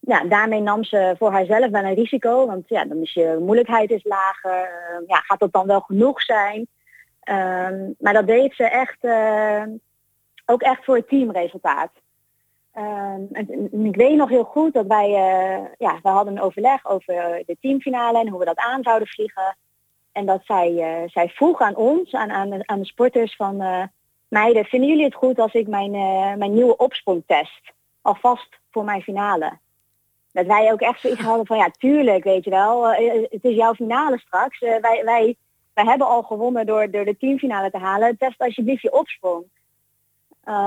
ja, 0.00 0.24
daarmee 0.24 0.60
nam 0.60 0.84
ze 0.84 1.14
voor 1.18 1.32
haarzelf 1.32 1.70
wel 1.70 1.84
een 1.84 1.94
risico. 1.94 2.46
Want 2.46 2.68
ja, 2.68 2.84
dan 2.84 3.02
is 3.02 3.12
je 3.12 3.36
moeilijkheid 3.40 3.90
is 3.90 4.04
lager. 4.04 4.70
Uh, 5.00 5.06
ja, 5.06 5.16
gaat 5.16 5.40
dat 5.40 5.52
dan 5.52 5.66
wel 5.66 5.80
genoeg 5.80 6.22
zijn? 6.22 6.66
Um, 7.30 7.94
maar 7.98 8.12
dat 8.12 8.26
deed 8.26 8.54
ze 8.54 8.64
echt 8.64 9.04
uh, 9.04 9.62
ook 10.46 10.62
echt 10.62 10.84
voor 10.84 10.96
het 10.96 11.08
teamresultaat. 11.08 11.90
Um, 12.78 13.28
ik 13.84 13.96
weet 13.96 14.16
nog 14.16 14.28
heel 14.28 14.44
goed 14.44 14.72
dat 14.72 14.86
wij, 14.86 15.08
uh, 15.08 15.64
ja, 15.78 15.98
we 16.02 16.08
hadden 16.08 16.36
een 16.36 16.42
overleg 16.42 16.86
over 16.86 17.42
de 17.46 17.56
teamfinale 17.60 18.18
en 18.18 18.28
hoe 18.28 18.38
we 18.38 18.44
dat 18.44 18.58
aan 18.58 18.82
zouden 18.82 19.08
vliegen. 19.08 19.56
En 20.16 20.26
dat 20.26 20.40
zij, 20.44 20.72
uh, 20.72 21.08
zij 21.08 21.28
vroeg 21.28 21.60
aan 21.60 21.76
ons, 21.76 22.12
aan, 22.12 22.30
aan, 22.30 22.50
de, 22.50 22.62
aan 22.66 22.78
de 22.78 22.86
sporters 22.86 23.36
van 23.36 23.62
uh, 23.62 23.82
meiden, 24.28 24.64
vinden 24.64 24.88
jullie 24.88 25.04
het 25.04 25.14
goed 25.14 25.38
als 25.38 25.52
ik 25.52 25.66
mijn, 25.66 25.94
uh, 25.94 26.34
mijn 26.34 26.54
nieuwe 26.54 26.76
opsprong 26.76 27.22
test? 27.26 27.72
Alvast 28.02 28.58
voor 28.70 28.84
mijn 28.84 29.02
finale. 29.02 29.58
Dat 30.32 30.46
wij 30.46 30.72
ook 30.72 30.80
echt 30.80 31.00
zoiets 31.00 31.20
hadden 31.20 31.46
van 31.46 31.56
ja, 31.56 31.70
tuurlijk, 31.70 32.24
weet 32.24 32.44
je 32.44 32.50
wel, 32.50 32.86
het 33.30 33.44
is 33.44 33.54
jouw 33.54 33.74
finale 33.74 34.18
straks. 34.18 34.58
wij, 34.58 35.02
wij, 35.04 35.36
wij 35.74 35.84
hebben 35.84 36.06
al 36.06 36.22
gewonnen 36.22 36.66
door, 36.66 36.90
door 36.90 37.04
de 37.04 37.16
teamfinale 37.16 37.70
te 37.70 37.78
halen. 37.78 38.16
Test 38.16 38.38
alsjeblieft 38.38 38.82
je 38.82 38.92
opsprong. 38.92 39.44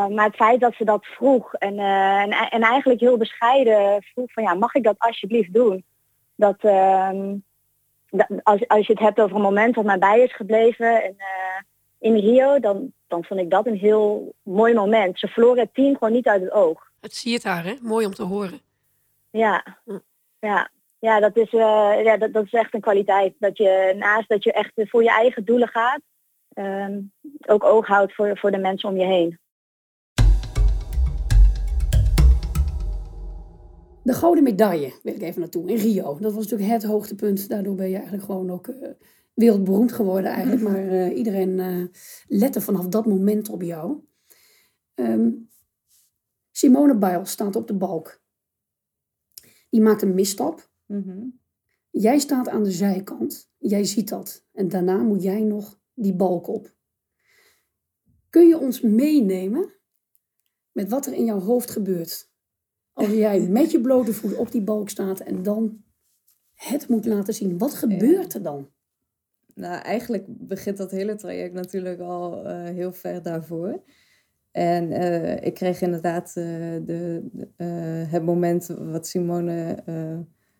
maar 0.09 0.25
het 0.25 0.35
feit 0.35 0.59
dat 0.59 0.73
ze 0.73 0.83
dat 0.83 1.05
vroeg 1.05 1.53
en, 1.53 1.79
en, 1.79 2.31
en, 2.31 2.61
eigenlijk 2.61 2.99
heel 2.99 3.17
bescheiden 3.17 4.03
vroeg 4.03 4.31
van 4.31 4.43
ja, 4.43 4.53
mag 4.53 4.73
ik 4.73 4.83
dat 4.83 4.99
alsjeblieft 4.99 5.53
doen? 5.53 5.83
Dat, 6.35 6.57
ehm, 6.59 7.35
als, 8.43 8.67
als 8.67 8.87
je 8.87 8.93
het 8.93 9.01
hebt 9.01 9.19
over 9.19 9.35
een 9.35 9.41
moment 9.41 9.75
wat 9.75 9.85
mij 9.85 9.97
bij 9.97 10.21
is 10.21 10.35
gebleven 10.35 11.03
en, 11.03 11.15
uh, 11.17 11.61
in 11.99 12.15
Rio, 12.15 12.59
dan, 12.59 12.93
dan 13.07 13.23
vond 13.23 13.39
ik 13.39 13.49
dat 13.49 13.65
een 13.65 13.77
heel 13.77 14.33
mooi 14.43 14.73
moment. 14.73 15.19
Ze 15.19 15.27
verloren 15.27 15.63
het 15.63 15.73
team 15.73 15.93
gewoon 15.93 16.13
niet 16.13 16.27
uit 16.27 16.41
het 16.41 16.51
oog. 16.51 16.91
Het 17.01 17.15
zie 17.15 17.31
je 17.31 17.39
daar, 17.39 17.63
hè? 17.63 17.73
Mooi 17.81 18.05
om 18.05 18.13
te 18.13 18.23
horen. 18.23 18.59
Ja, 19.29 19.77
ja. 20.39 20.69
ja, 20.99 21.19
dat, 21.19 21.37
is, 21.37 21.53
uh, 21.53 22.03
ja 22.03 22.17
dat, 22.17 22.33
dat 22.33 22.45
is 22.45 22.53
echt 22.53 22.73
een 22.73 22.81
kwaliteit. 22.81 23.33
Dat 23.39 23.57
je 23.57 23.95
naast 23.97 24.29
dat 24.29 24.43
je 24.43 24.53
echt 24.53 24.71
voor 24.75 25.03
je 25.03 25.11
eigen 25.11 25.45
doelen 25.45 25.67
gaat, 25.67 26.01
uh, 26.53 26.97
ook 27.47 27.63
oog 27.63 27.87
houdt 27.87 28.15
voor, 28.15 28.37
voor 28.37 28.51
de 28.51 28.57
mensen 28.57 28.89
om 28.89 28.97
je 28.97 29.05
heen. 29.05 29.39
De 34.09 34.15
gouden 34.15 34.43
medaille 34.43 34.93
wil 35.03 35.13
ik 35.13 35.21
even 35.21 35.39
naartoe 35.39 35.69
in 35.69 35.77
Rio. 35.77 36.19
Dat 36.19 36.33
was 36.33 36.43
natuurlijk 36.47 36.71
het 36.71 36.83
hoogtepunt. 36.83 37.49
Daardoor 37.49 37.75
ben 37.75 37.89
je 37.89 37.95
eigenlijk 37.95 38.25
gewoon 38.25 38.51
ook 38.51 38.67
uh, 38.67 38.89
wereldberoemd 39.33 39.91
geworden 39.91 40.31
eigenlijk. 40.31 40.61
Maar 40.61 40.85
uh, 40.85 41.17
iedereen 41.17 41.57
uh, 41.57 41.85
lette 42.27 42.61
vanaf 42.61 42.87
dat 42.87 43.05
moment 43.05 43.49
op 43.49 43.61
jou. 43.61 43.99
Um, 44.95 45.49
Simone 46.51 46.97
Biles 46.97 47.31
staat 47.31 47.55
op 47.55 47.67
de 47.67 47.73
balk. 47.73 48.21
Die 49.69 49.81
maakt 49.81 50.01
een 50.01 50.13
misstap. 50.13 50.71
Mm 50.85 51.01
-hmm. 51.01 51.39
Jij 51.89 52.19
staat 52.19 52.47
aan 52.47 52.63
de 52.63 52.71
zijkant. 52.71 53.51
Jij 53.57 53.83
ziet 53.83 54.09
dat. 54.09 54.45
En 54.51 54.67
daarna 54.67 54.97
moet 54.97 55.23
jij 55.23 55.43
nog 55.43 55.79
die 55.93 56.15
balk 56.15 56.47
op. 56.47 56.75
Kun 58.29 58.47
je 58.47 58.59
ons 58.59 58.81
meenemen 58.81 59.73
met 60.71 60.89
wat 60.89 61.05
er 61.05 61.13
in 61.13 61.25
jouw 61.25 61.39
hoofd 61.39 61.71
gebeurt 61.71 62.28
als 62.99 63.13
jij 63.13 63.39
met 63.39 63.71
je 63.71 63.81
blote 63.81 64.13
voet 64.13 64.35
op 64.35 64.51
die 64.51 64.61
balk 64.61 64.89
staat 64.89 65.19
en 65.19 65.43
dan 65.43 65.83
het 66.53 66.87
moet 66.87 67.05
laten 67.05 67.33
zien. 67.33 67.57
Wat 67.57 67.73
gebeurt 67.73 68.33
er 68.33 68.41
dan? 68.41 68.69
Nou, 69.55 69.81
eigenlijk 69.81 70.23
begint 70.27 70.77
dat 70.77 70.91
hele 70.91 71.15
traject 71.15 71.53
natuurlijk 71.53 71.99
al 71.99 72.45
uh, 72.45 72.63
heel 72.63 72.93
ver 72.93 73.21
daarvoor. 73.21 73.83
En 74.51 74.91
uh, 74.91 75.35
ik 75.45 75.53
kreeg 75.53 75.81
inderdaad 75.81 76.33
uh, 76.37 76.45
de, 76.85 77.23
het 78.09 78.23
moment 78.23 78.67
wat 78.67 79.07
Simone, 79.07 79.83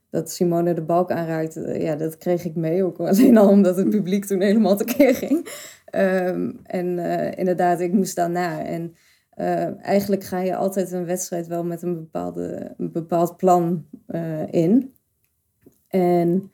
dat 0.09 0.31
Simone 0.31 0.73
de 0.73 0.81
balk 0.81 1.11
aanraakt. 1.11 1.53
ja, 1.73 1.95
dat 1.95 2.17
kreeg 2.17 2.45
ik 2.45 2.55
mee. 2.55 2.83
Ook 2.83 2.99
alleen 3.09 3.37
al 3.37 3.49
omdat 3.49 3.77
het 3.77 3.89
publiek 3.89 4.25
toen 4.25 4.41
helemaal 4.41 4.77
tekeer 4.77 5.15
ging. 5.15 5.47
Um, 5.95 6.59
en 6.63 6.99
inderdaad, 7.35 7.79
ik 7.79 7.93
moest 7.93 8.15
daarna. 8.15 8.65
En 8.65 8.95
uh, 9.39 9.85
eigenlijk 9.85 10.23
ga 10.23 10.39
je 10.39 10.55
altijd 10.55 10.91
een 10.91 11.05
wedstrijd 11.05 11.47
wel 11.47 11.63
met 11.63 11.81
een, 11.81 11.95
bepaalde, 11.95 12.73
een 12.77 12.91
bepaald 12.91 13.37
plan 13.37 13.85
uh, 14.07 14.53
in. 14.53 14.93
En 15.87 16.51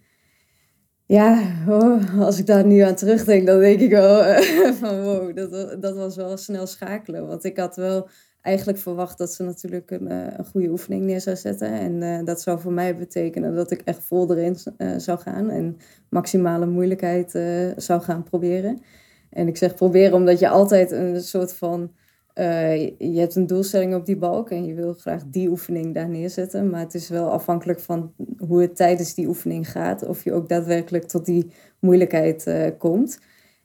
ja, 1.05 1.41
oh, 1.67 2.19
als 2.19 2.39
ik 2.39 2.45
daar 2.45 2.65
nu 2.65 2.79
aan 2.79 2.95
terugdenk, 2.95 3.45
dan 3.45 3.59
denk 3.59 3.79
ik 3.79 3.89
wel 3.89 4.25
uh, 4.25 4.37
van 4.81 5.03
wow, 5.03 5.35
dat, 5.35 5.81
dat 5.81 5.95
was 5.95 6.15
wel 6.15 6.37
snel 6.37 6.67
schakelen. 6.67 7.27
Want 7.27 7.43
ik 7.43 7.57
had 7.57 7.75
wel 7.75 8.09
eigenlijk 8.41 8.77
verwacht 8.77 9.17
dat 9.17 9.33
ze 9.33 9.43
natuurlijk 9.43 9.91
een, 9.91 10.11
een 10.11 10.45
goede 10.45 10.69
oefening 10.69 11.05
neer 11.05 11.21
zou 11.21 11.35
zetten. 11.35 11.71
En 11.71 12.25
dat 12.25 12.41
zou 12.41 12.59
voor 12.59 12.73
mij 12.73 12.95
betekenen 12.95 13.55
dat 13.55 13.71
ik 13.71 13.81
echt 13.81 14.03
vol 14.03 14.35
erin 14.35 14.57
zou 14.97 15.19
gaan 15.19 15.49
en 15.49 15.77
maximale 16.09 16.65
moeilijkheid 16.65 17.31
zou 17.77 18.01
gaan 18.01 18.23
proberen. 18.23 18.81
En 19.29 19.47
ik 19.47 19.57
zeg 19.57 19.75
proberen 19.75 20.13
omdat 20.13 20.39
je 20.39 20.49
altijd 20.49 20.91
een 20.91 21.21
soort 21.21 21.53
van 21.53 21.91
uh, 22.35 22.87
je 22.87 23.19
hebt 23.19 23.35
een 23.35 23.47
doelstelling 23.47 23.95
op 23.95 24.05
die 24.05 24.17
balk 24.17 24.49
en 24.49 24.65
je 24.65 24.73
wil 24.73 24.93
graag 24.93 25.23
die 25.25 25.49
oefening 25.49 25.93
daar 25.93 26.09
neerzetten. 26.09 26.69
Maar 26.69 26.79
het 26.79 26.93
is 26.93 27.09
wel 27.09 27.31
afhankelijk 27.31 27.79
van 27.79 28.13
hoe 28.37 28.61
het 28.61 28.75
tijdens 28.75 29.13
die 29.13 29.27
oefening 29.27 29.71
gaat. 29.71 30.05
Of 30.05 30.23
je 30.23 30.33
ook 30.33 30.49
daadwerkelijk 30.49 31.03
tot 31.03 31.25
die 31.25 31.51
moeilijkheid 31.79 32.47
uh, 32.47 32.65
komt. 32.77 33.19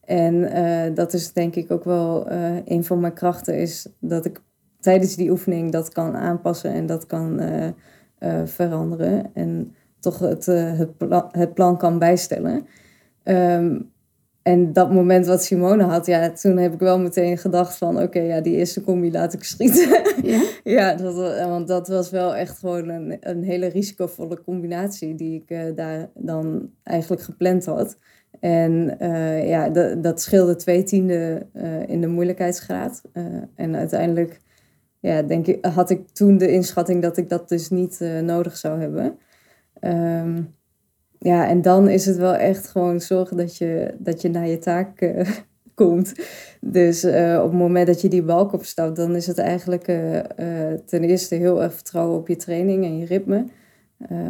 En 0.05 0.35
uh, 0.35 0.95
dat 0.95 1.13
is 1.13 1.33
denk 1.33 1.55
ik 1.55 1.71
ook 1.71 1.85
wel 1.85 2.31
een 2.65 2.85
van 2.85 3.01
mijn 3.01 3.13
krachten. 3.13 3.59
Is 3.59 3.89
dat 3.99 4.25
ik 4.25 4.43
tijdens 4.81 5.17
die 5.17 5.31
oefening 5.31 5.73
dat 5.73 5.89
kan 5.93 6.17
aanpassen 6.17 6.73
en 6.73 6.87
dat 6.87 7.07
kan 7.07 7.41
veranderen. 8.45 9.31
En 9.35 9.75
toch 10.01 10.19
het, 10.19 10.47
het, 10.47 10.91
het 11.31 11.55
plan 11.55 11.79
kan 11.79 11.99
bijstellen. 11.99 12.67
Um, 13.25 13.90
en 14.43 14.73
dat 14.73 14.93
moment 14.93 15.27
wat 15.27 15.45
Simone 15.45 15.83
had, 15.83 16.07
ja, 16.07 16.31
toen 16.31 16.57
heb 16.57 16.73
ik 16.73 16.79
wel 16.79 16.99
meteen 16.99 17.39
gedacht 17.39 17.77
van... 17.77 17.95
oké, 17.95 18.05
okay, 18.05 18.27
ja, 18.27 18.41
die 18.41 18.57
eerste 18.57 18.83
combi 18.83 19.11
laat 19.11 19.33
ik 19.33 19.45
schieten. 19.45 20.03
Ja? 20.23 20.43
ja, 20.79 20.95
dat, 20.95 21.15
want 21.49 21.69
dat 21.69 21.89
was 21.89 22.11
wel 22.11 22.35
echt 22.37 22.59
gewoon 22.59 22.89
een, 22.89 23.17
een 23.21 23.43
hele 23.43 23.67
risicovolle 23.67 24.43
combinatie... 24.43 25.15
die 25.15 25.43
ik 25.43 25.51
uh, 25.51 25.77
daar 25.77 26.11
dan 26.15 26.71
eigenlijk 26.83 27.23
gepland 27.23 27.67
had. 27.67 27.99
En 28.41 28.97
uh, 29.01 29.49
ja, 29.49 29.69
dat, 29.95 30.21
scheelde 30.21 30.57
twee 30.57 30.83
tiende 30.83 31.47
uh, 31.55 31.89
in 31.89 32.01
de 32.01 32.07
moeilijkheidsgraad. 32.07 33.03
en 33.55 33.77
uiteindelijk 33.77 34.41
ja, 35.01 35.23
denk 35.23 35.47
ik, 35.47 35.65
had 35.65 35.91
ik 35.91 36.09
toen 36.09 36.39
de 36.39 36.53
inschatting 36.53 37.03
dat 37.03 37.17
ik 37.17 37.29
dat 37.29 37.49
dus 37.49 37.71
niet 37.71 38.01
nodig 38.23 38.57
zou 38.57 38.81
hebben... 38.81 39.19
Um, 39.81 40.59
ja, 41.23 41.49
en 41.49 41.63
dan 41.63 41.89
is 41.89 42.07
het 42.07 42.17
wel 42.17 42.35
echt 42.35 42.67
gewoon 42.67 43.01
zorgen 43.01 43.37
dat 43.37 43.57
je, 43.57 43.95
dat 43.99 44.23
je 44.23 44.29
naar 44.29 44.49
je 44.49 44.59
taak 44.59 45.01
uh, 45.01 45.29
komt. 45.75 46.13
Dus 46.61 47.05
uh, 47.05 47.39
op 47.43 47.51
het 47.51 47.59
moment 47.59 47.87
dat 47.87 48.01
je 48.01 48.09
die 48.09 48.23
balk 48.23 48.53
opstapt, 48.53 48.97
dan 48.97 49.17
is 49.17 49.27
het 49.27 49.39
eigenlijk 49.39 49.89
uh, 49.89 50.19
ten 50.87 51.05
eerste 51.05 51.35
heel 51.35 51.63
erg 51.63 51.75
vertrouwen 51.75 52.19
op 52.19 52.29
je 52.29 52.37
training 52.37 52.85
en 52.85 52.99
je 52.99 53.07
ritme. 53.07 53.45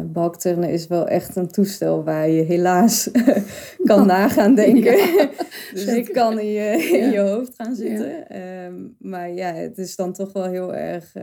Balkturnen 0.05 0.69
is 0.69 0.87
wel 0.87 1.07
echt 1.07 1.35
een 1.35 1.47
toestel 1.47 2.03
waar 2.03 2.29
je 2.29 2.41
helaas 2.41 3.09
kan 3.89 4.05
nagaan 4.05 4.55
denken. 4.55 4.93
dus 5.73 5.83
zeker. 5.83 5.95
het 5.95 6.11
kan 6.11 6.39
in 6.39 6.51
je, 6.51 6.89
in 6.91 7.11
je 7.11 7.19
hoofd 7.19 7.53
gaan 7.55 7.75
zitten. 7.75 8.25
Ja. 8.29 8.65
Um, 8.65 8.95
maar 8.99 9.31
ja, 9.31 9.53
het 9.53 9.77
is 9.77 9.95
dan 9.95 10.13
toch 10.13 10.33
wel 10.33 10.45
heel 10.45 10.75
erg 10.75 11.13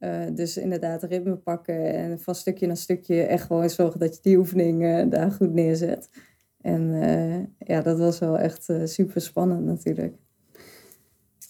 uh, 0.00 0.24
dus 0.32 0.56
inderdaad 0.56 1.02
ritme 1.02 1.36
pakken 1.36 1.94
en 1.94 2.20
van 2.20 2.34
stukje 2.34 2.66
naar 2.66 2.76
stukje 2.76 3.22
echt 3.22 3.46
gewoon 3.46 3.70
zorgen 3.70 4.00
dat 4.00 4.14
je 4.14 4.20
die 4.22 4.38
oefening 4.38 4.82
uh, 4.82 5.10
daar 5.10 5.30
goed 5.30 5.52
neerzet. 5.52 6.08
En 6.60 6.82
uh, 6.82 7.68
ja, 7.68 7.82
dat 7.82 7.98
was 7.98 8.18
wel 8.18 8.38
echt 8.38 8.68
super 8.84 9.20
spannend 9.20 9.64
natuurlijk. 9.64 10.14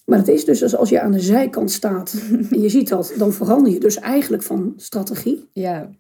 Maar 0.05 0.19
het 0.19 0.29
is 0.29 0.45
dus 0.45 0.77
als 0.77 0.89
je 0.89 1.01
aan 1.01 1.13
de 1.13 1.21
zijkant 1.21 1.71
staat 1.71 2.15
en 2.51 2.61
je 2.61 2.69
ziet 2.69 2.89
dat, 2.89 3.15
dan 3.19 3.33
verander 3.33 3.73
je 3.73 3.81
dus 3.81 3.99
eigenlijk 3.99 4.43
van 4.43 4.73
strategie. 4.77 5.49
Ja. 5.53 5.91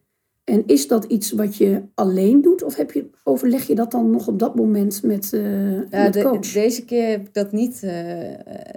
En 0.48 0.62
is 0.66 0.88
dat 0.88 1.04
iets 1.04 1.32
wat 1.32 1.56
je 1.56 1.82
alleen 1.94 2.42
doet 2.42 2.62
of 2.62 2.76
heb 2.76 2.92
je, 2.92 3.10
overleg 3.24 3.66
je 3.66 3.74
dat 3.74 3.90
dan 3.90 4.10
nog 4.10 4.28
op 4.28 4.38
dat 4.38 4.54
moment 4.54 5.02
met, 5.02 5.32
uh, 5.34 5.90
ja, 5.90 6.02
met 6.02 6.22
coach? 6.22 6.40
De, 6.40 6.52
deze 6.52 6.84
keer 6.84 7.10
heb 7.10 7.20
ik 7.20 7.34
dat 7.34 7.52
niet, 7.52 7.82
uh, 7.84 7.92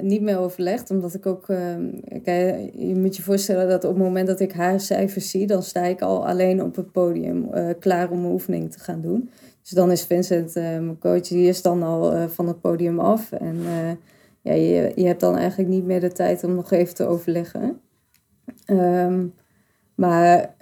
niet 0.01 0.21
meer 0.21 0.37
overlegd, 0.37 0.89
omdat 0.89 1.13
ik 1.13 1.25
ook... 1.25 1.47
Uh, 1.47 1.75
kijk, 2.23 2.71
je 2.73 2.95
moet 2.95 3.15
je 3.15 3.23
voorstellen 3.23 3.69
dat 3.69 3.83
op 3.83 3.89
het 3.89 4.03
moment 4.03 4.27
dat 4.27 4.39
ik 4.39 4.51
haar 4.51 4.79
cijfers 4.79 5.29
zie, 5.29 5.47
dan 5.47 5.63
sta 5.63 5.83
ik 5.83 6.01
al 6.01 6.27
alleen 6.27 6.63
op 6.63 6.75
het 6.75 6.91
podium 6.91 7.49
klaar 7.79 8.11
om 8.11 8.21
mijn 8.21 8.33
oefening 8.33 8.71
te 8.71 8.79
gaan 8.79 9.01
doen. 9.01 9.29
Dus 9.61 9.71
dan 9.71 9.91
is 9.91 10.03
Vincent, 10.03 10.53
mijn 10.53 10.99
coach, 10.99 11.27
die 11.27 11.47
is 11.47 11.61
dan 11.61 11.83
al 11.83 12.29
van 12.29 12.47
het 12.47 12.61
podium 12.61 12.99
af. 12.99 13.31
En 13.31 13.57
ja, 14.41 14.53
je, 14.53 14.91
je 14.95 15.05
hebt 15.05 15.19
dan 15.19 15.37
eigenlijk 15.37 15.69
niet 15.69 15.85
meer 15.85 15.99
de 15.99 16.11
tijd 16.11 16.43
om 16.43 16.55
nog 16.55 16.71
even 16.71 16.95
te 16.95 17.05
overleggen. 17.05 17.79
Um, 18.67 19.33
maar 19.95 20.55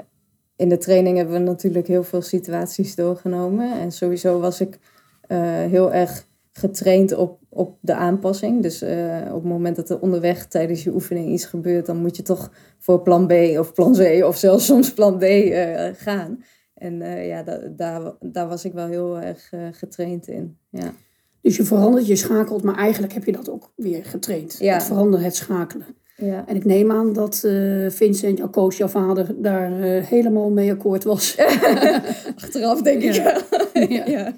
in 0.60 0.70
de 0.70 0.78
training 0.78 1.18
hebben 1.18 1.36
we 1.36 1.42
natuurlijk 1.42 1.88
heel 1.88 2.04
veel 2.04 2.22
situaties 2.22 2.96
doorgenomen. 2.96 3.80
En 3.80 3.92
sowieso 3.92 4.40
was 4.40 4.62
ik 4.62 4.80
uh, 5.28 5.38
heel 5.48 5.94
erg 5.94 6.28
getraind 6.52 7.16
op, 7.16 7.40
op 7.50 7.78
de 7.82 7.94
aanpassing. 7.94 8.62
Dus 8.62 8.84
uh, 8.84 9.18
op 9.28 9.34
het 9.34 9.52
moment 9.52 9.76
dat 9.76 9.90
er 9.90 10.00
onderweg 10.00 10.48
tijdens 10.48 10.84
je 10.84 10.94
oefening 10.94 11.30
iets 11.30 11.46
gebeurt, 11.46 11.86
dan 11.86 11.98
moet 11.98 12.16
je 12.16 12.22
toch 12.22 12.52
voor 12.78 13.02
plan 13.02 13.28
B 13.28 13.32
of 13.32 13.74
plan 13.74 13.94
C 13.94 14.24
of 14.24 14.38
zelfs 14.38 14.66
soms 14.66 14.94
plan 14.94 15.20
D 15.20 15.24
uh, 15.24 15.88
gaan. 15.94 16.44
En 16.74 17.26
ja, 17.26 17.44
da 17.44 17.58
daar, 17.76 18.14
daar 18.20 18.48
was 18.48 18.66
ik 18.66 18.74
wel 18.74 18.88
heel 18.88 19.20
erg 19.20 19.50
getraind 19.72 20.28
in. 20.28 20.58
Ja. 20.70 20.94
Dus 21.42 21.58
je 21.58 21.64
verandert, 21.64 22.08
je 22.08 22.16
schakelt, 22.16 22.64
maar 22.64 22.76
eigenlijk 22.76 23.14
heb 23.14 23.26
je 23.26 23.32
dat 23.32 23.50
ook 23.50 23.72
weer 23.76 24.06
getraind. 24.06 24.58
Ja. 24.60 24.74
Het 24.74 24.84
veranderen, 24.84 25.26
het 25.26 25.36
schakelen. 25.36 25.88
Ja. 26.20 26.44
En 26.48 26.56
ik 26.56 26.66
neem 26.66 26.92
aan 26.92 27.14
dat 27.14 27.44
uh, 27.46 27.90
Vincent, 27.90 28.38
jouw 28.38 28.50
coach, 28.50 28.76
jouw 28.76 28.88
vader, 28.88 29.42
daar 29.42 29.72
uh, 29.72 30.04
helemaal 30.04 30.50
mee 30.50 30.72
akkoord 30.72 31.04
was. 31.04 31.38
Achteraf 32.44 32.82
denk 32.82 33.04
ik 33.04 33.14
ja. 33.14 33.42
ja. 33.74 34.06
ja. 34.06 34.34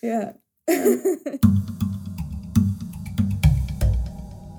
ja. 0.00 0.32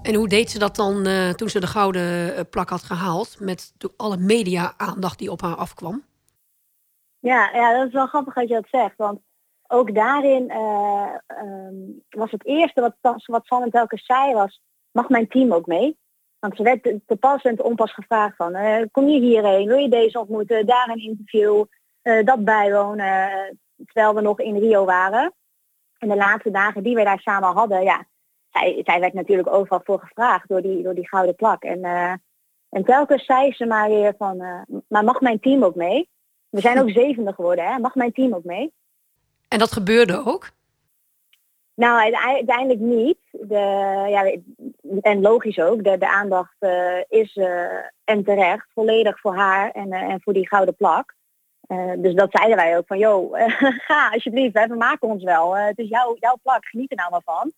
En 0.01 0.15
hoe 0.15 0.27
deed 0.27 0.51
ze 0.51 0.59
dat 0.59 0.75
dan 0.75 1.07
uh, 1.07 1.29
toen 1.29 1.49
ze 1.49 1.59
de 1.59 1.67
gouden 1.67 2.49
plak 2.49 2.69
had 2.69 2.83
gehaald? 2.83 3.39
Met 3.39 3.73
alle 3.97 4.17
media-aandacht 4.17 5.19
die 5.19 5.31
op 5.31 5.41
haar 5.41 5.55
afkwam? 5.55 6.03
Ja, 7.19 7.49
ja, 7.53 7.77
dat 7.77 7.87
is 7.87 7.93
wel 7.93 8.07
grappig 8.07 8.33
dat 8.33 8.47
je 8.47 8.53
dat 8.53 8.67
zegt. 8.71 8.97
Want 8.97 9.19
ook 9.67 9.95
daarin 9.95 10.51
um, 10.51 12.03
was 12.09 12.31
het 12.31 12.45
eerste 12.45 12.81
wat, 12.81 13.21
wat 13.25 13.45
Sanne 13.45 13.69
telkens 13.69 14.05
zei 14.05 14.33
was... 14.33 14.61
mag 14.91 15.09
mijn 15.09 15.27
team 15.27 15.53
ook 15.53 15.65
mee? 15.65 15.97
Want 16.39 16.55
ze 16.55 16.63
werd 16.63 16.83
te 16.83 17.15
pas 17.19 17.41
en 17.41 17.55
te 17.55 17.63
onpas 17.63 17.93
gevraagd 17.93 18.35
van, 18.35 18.55
uh, 18.55 18.81
kom 18.91 19.07
je 19.07 19.19
hierheen, 19.19 19.67
wil 19.67 19.77
je 19.77 19.89
deze 19.89 20.19
ontmoeten, 20.19 20.65
daar 20.65 20.89
een 20.89 21.03
interview, 21.03 21.65
uh, 22.03 22.25
dat 22.25 22.43
bijwonen, 22.43 23.05
uh, 23.05 23.85
terwijl 23.85 24.15
we 24.15 24.21
nog 24.21 24.39
in 24.39 24.57
Rio 24.57 24.85
waren. 24.85 25.33
En 25.97 26.09
de 26.09 26.15
laatste 26.15 26.51
dagen 26.51 26.83
die 26.83 26.95
we 26.95 27.03
daar 27.03 27.19
samen 27.19 27.53
hadden, 27.53 27.83
ja, 27.83 28.05
zij, 28.51 28.81
zij 28.85 28.99
werd 28.99 29.13
natuurlijk 29.13 29.53
overal 29.53 29.81
voor 29.83 29.99
gevraagd 29.99 30.47
door 30.47 30.61
die, 30.61 30.83
door 30.83 30.95
die 30.95 31.07
gouden 31.07 31.35
plak. 31.35 31.63
En, 31.63 31.83
en 32.69 32.83
telkens 32.83 33.25
zei 33.25 33.53
ze 33.53 33.65
maar 33.65 33.89
weer 33.89 34.13
van, 34.17 34.37
maar 34.87 35.03
mag 35.03 35.21
mijn 35.21 35.39
team 35.39 35.63
ook 35.63 35.75
mee? 35.75 36.09
We 36.49 36.61
zijn 36.61 36.79
ook 36.79 36.89
zevende 36.89 37.33
geworden, 37.33 37.65
hè? 37.65 37.79
mag 37.79 37.95
mijn 37.95 38.11
team 38.11 38.33
ook 38.33 38.43
mee? 38.43 38.73
En 39.47 39.59
dat 39.59 39.71
gebeurde 39.71 40.25
ook? 40.25 40.49
Nou, 41.77 42.13
uiteindelijk 42.13 42.79
niet. 42.79 43.17
De, 43.31 43.55
ja, 44.09 44.37
en 45.01 45.21
logisch 45.21 45.59
ook, 45.59 45.83
de, 45.83 45.97
de 45.97 46.09
aandacht 46.09 46.55
uh, 46.59 47.01
is 47.07 47.35
uh, 47.35 47.85
en 48.03 48.23
terecht 48.23 48.67
volledig 48.73 49.19
voor 49.19 49.35
haar 49.35 49.71
en, 49.71 49.87
uh, 49.87 50.01
en 50.01 50.21
voor 50.21 50.33
die 50.33 50.47
gouden 50.47 50.75
plak. 50.75 51.15
dus 51.97 52.13
dat 52.13 52.31
zeiden 52.31 52.55
wij 52.55 52.77
ook 52.77 52.87
van, 52.87 52.97
joh, 52.97 53.33
ga 53.87 54.09
alsjeblieft, 54.09 54.67
we 54.67 54.75
maken 54.75 55.07
ons 55.07 55.23
wel. 55.23 55.55
het 55.55 55.77
is 55.77 55.89
jouw, 55.89 56.15
jouw 56.19 56.37
plak, 56.41 56.65
geniet 56.65 56.91
er 56.91 56.97
nou 56.97 57.11
maar 57.11 57.21
van. 57.23 57.51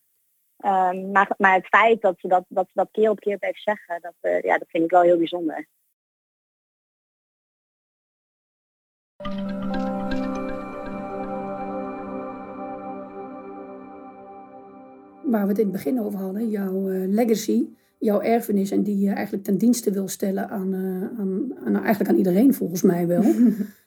Um, 0.65 1.11
maar, 1.11 1.33
maar 1.37 1.53
het 1.53 1.67
feit 1.67 2.01
dat 2.01 2.19
ze 2.19 2.27
dat, 2.27 2.45
dat, 2.47 2.67
dat 2.73 2.89
keer 2.91 3.09
op 3.09 3.19
keer 3.19 3.37
blijft 3.37 3.63
zeggen, 3.63 4.01
dat, 4.01 4.43
ja, 4.43 4.57
dat 4.57 4.69
vind 4.69 4.83
ik 4.83 4.91
wel 4.91 5.01
heel 5.01 5.17
bijzonder. 5.17 5.67
Waar 15.29 15.43
we 15.43 15.49
het 15.49 15.57
in 15.57 15.63
het 15.63 15.73
begin 15.73 16.01
over 16.01 16.19
hadden, 16.19 16.49
jouw 16.49 16.89
uh, 16.89 17.07
legacy, 17.07 17.67
jouw 17.99 18.21
erfenis 18.21 18.71
en 18.71 18.83
die 18.83 18.97
je 18.97 19.09
eigenlijk 19.09 19.43
ten 19.43 19.57
dienste 19.57 19.91
wil 19.91 20.07
stellen 20.07 20.49
aan, 20.49 20.73
uh, 20.73 21.03
aan, 21.19 21.55
aan 21.63 21.71
nou, 21.71 21.83
eigenlijk 21.83 22.09
aan 22.09 22.17
iedereen 22.17 22.53
volgens 22.53 22.81
mij 22.81 23.07
wel. 23.07 23.23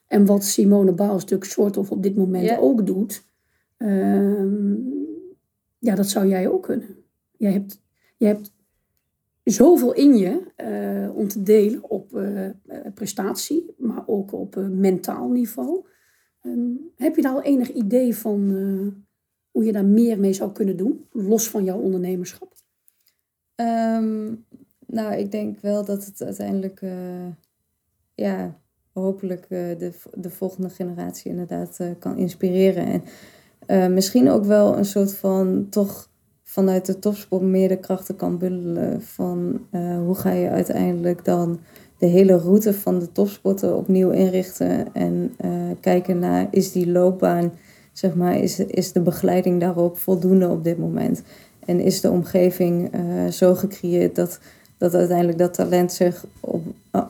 en 0.06 0.26
wat 0.26 0.44
Simone 0.44 0.92
Baals 0.92 1.22
natuurlijk 1.22 1.50
soort 1.50 1.76
of 1.76 1.90
op 1.90 2.02
dit 2.02 2.16
moment 2.16 2.44
yeah. 2.44 2.62
ook 2.62 2.86
doet, 2.86 3.24
uh, 3.78 4.44
ja, 5.78 5.94
dat 5.94 6.08
zou 6.08 6.26
jij 6.26 6.48
ook 6.48 6.62
kunnen. 6.62 6.96
Jij 7.36 7.52
hebt, 7.52 7.82
jij 8.16 8.28
hebt 8.28 8.52
zoveel 9.44 9.94
in 9.94 10.16
je 10.16 10.40
uh, 10.56 11.16
om 11.16 11.28
te 11.28 11.42
delen 11.42 11.90
op 11.90 12.20
prestatie, 12.94 13.74
maar 13.78 14.02
ook 14.06 14.32
op 14.32 14.68
mentaal 14.70 15.30
niveau. 15.30 15.84
Um, 16.42 16.90
heb 16.96 17.16
je 17.16 17.22
daar 17.22 17.32
al 17.32 17.42
enig 17.42 17.72
idee 17.72 18.16
van 18.16 18.50
hoe 19.52 19.64
je 19.64 19.72
daar 19.72 19.84
meer 19.84 20.18
mee 20.18 20.32
zou 20.32 20.52
kunnen 20.52 20.76
doen, 20.76 21.06
los 21.10 21.48
van 21.48 21.64
jouw 21.64 21.78
ondernemerschap? 21.78 22.52
Um, 23.56 24.44
nou, 24.86 25.14
ik 25.14 25.30
denk 25.30 25.60
wel 25.60 25.84
dat 25.84 26.04
het 26.04 26.22
uiteindelijk, 26.22 26.80
uh, 26.80 27.26
ja, 28.14 28.58
hopelijk 28.92 29.46
uh, 29.48 29.78
de, 29.78 29.92
de 30.14 30.30
volgende 30.30 30.68
generatie 30.68 31.30
inderdaad 31.30 31.78
uh, 31.80 31.88
kan 31.98 32.16
inspireren. 32.16 33.02
En 33.66 33.94
misschien 33.94 34.30
ook 34.30 34.44
wel 34.44 34.76
een 34.76 34.84
soort 34.84 35.14
van 35.14 35.66
toch 35.70 36.10
vanuit 36.42 36.86
de 36.86 36.98
topsport 36.98 37.42
meer 37.42 37.68
de 37.68 37.78
krachten 37.78 38.16
kan 38.16 38.38
bundelen 38.38 39.02
van 39.02 39.66
hoe 40.04 40.14
ga 40.14 40.30
je 40.30 40.48
uiteindelijk 40.48 41.24
dan 41.24 41.60
de 41.98 42.06
hele 42.06 42.36
route 42.36 42.74
van 42.74 42.98
de 42.98 43.12
topsporten 43.12 43.76
opnieuw 43.76 44.10
inrichten 44.10 44.94
en 44.94 45.36
kijken 45.80 46.18
naar 46.18 46.48
is 46.50 46.72
die 46.72 46.90
loopbaan 46.90 47.52
zeg 47.92 48.14
maar, 48.14 48.36
is, 48.36 48.58
is 48.58 48.92
de 48.92 49.00
begeleiding 49.00 49.60
daarop 49.60 49.98
voldoende 49.98 50.48
op 50.48 50.64
dit 50.64 50.78
moment? 50.78 51.22
En 51.64 51.80
is 51.80 52.00
de 52.00 52.10
omgeving 52.10 52.94
uh, 52.94 53.26
zo 53.30 53.54
gecreëerd 53.54 54.14
dat, 54.14 54.38
dat 54.78 54.94
uiteindelijk 54.94 55.38
dat 55.38 55.54
talent 55.54 55.92
zich 55.92 56.24
op, 56.40 56.62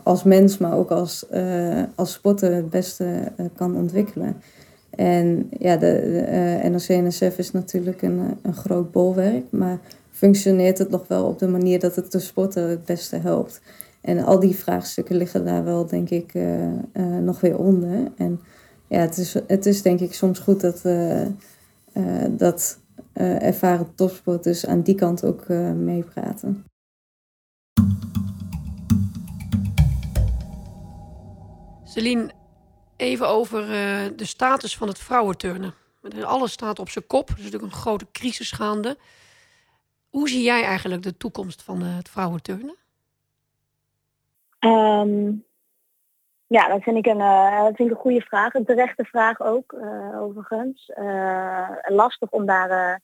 als 0.02 0.22
mens, 0.22 0.58
maar 0.58 0.76
ook 0.76 0.90
als, 0.90 1.26
uh, 1.32 1.82
als 1.94 2.12
sporter 2.12 2.54
het 2.54 2.70
beste 2.70 3.04
uh, 3.04 3.46
kan 3.56 3.76
ontwikkelen? 3.76 4.36
En 4.90 5.48
ja, 5.58 5.76
de, 5.76 6.00
de 6.62 6.68
NOC-NSF 6.68 7.38
is 7.38 7.52
natuurlijk 7.52 8.02
een, 8.02 8.20
een 8.42 8.54
groot 8.54 8.92
bolwerk, 8.92 9.44
maar 9.50 9.78
functioneert 10.10 10.78
het 10.78 10.90
nog 10.90 11.08
wel 11.08 11.26
op 11.26 11.38
de 11.38 11.48
manier 11.48 11.80
dat 11.80 11.96
het 11.96 12.12
de 12.12 12.18
sporter 12.18 12.68
het 12.68 12.84
beste 12.84 13.16
helpt? 13.16 13.60
En 14.00 14.24
al 14.24 14.40
die 14.40 14.56
vraagstukken 14.56 15.16
liggen 15.16 15.44
daar 15.44 15.64
wel, 15.64 15.86
denk 15.86 16.10
ik, 16.10 16.32
nog 17.20 17.40
weer 17.40 17.58
onder. 17.58 17.98
En 18.16 18.40
ja, 18.92 18.98
het 18.98 19.16
is, 19.16 19.34
het 19.46 19.66
is 19.66 19.82
denk 19.82 20.00
ik 20.00 20.14
soms 20.14 20.38
goed 20.38 20.60
dat, 20.60 20.84
uh, 20.84 21.26
uh, 21.94 22.26
dat 22.30 22.80
uh, 23.14 23.42
ervaren 23.42 23.94
topsporters 23.94 24.66
aan 24.66 24.82
die 24.82 24.94
kant 24.94 25.24
ook 25.24 25.48
meepraten. 25.74 26.64
Celine, 31.84 32.30
even 32.96 33.28
over 33.28 33.66
de 34.16 34.24
status 34.24 34.76
van 34.76 34.88
het 34.88 34.98
vrouwenturnen. 34.98 35.74
Alles 36.22 36.52
staat 36.52 36.78
op 36.78 36.88
zijn 36.88 37.06
kop. 37.06 37.28
Er 37.28 37.38
is 37.38 37.44
natuurlijk 37.44 37.72
een 37.72 37.78
grote 37.78 38.06
crisis 38.12 38.50
gaande. 38.50 38.96
Hoe 40.08 40.28
zie 40.28 40.42
jij 40.42 40.64
eigenlijk 40.64 41.02
de 41.02 41.16
toekomst 41.16 41.62
van 41.62 41.82
het 41.82 42.08
vrouwenturnen? 42.08 42.76
Um, 44.60 45.44
ja, 46.52 46.68
dat 46.68 46.82
vind 46.82 46.96
ik 46.96 47.06
een, 47.06 47.18
dat 47.64 47.76
vind 47.76 47.90
ik 47.90 47.96
een 47.96 48.02
goede 48.02 48.20
vraag. 48.20 48.54
Een 48.54 48.64
terechte 48.64 49.04
vraag 49.04 49.40
ook, 49.40 49.72
uh, 49.72 50.22
overigens. 50.22 50.92
Uh, 50.98 51.68
lastig 51.82 52.30
om 52.30 52.46
daar 52.46 53.00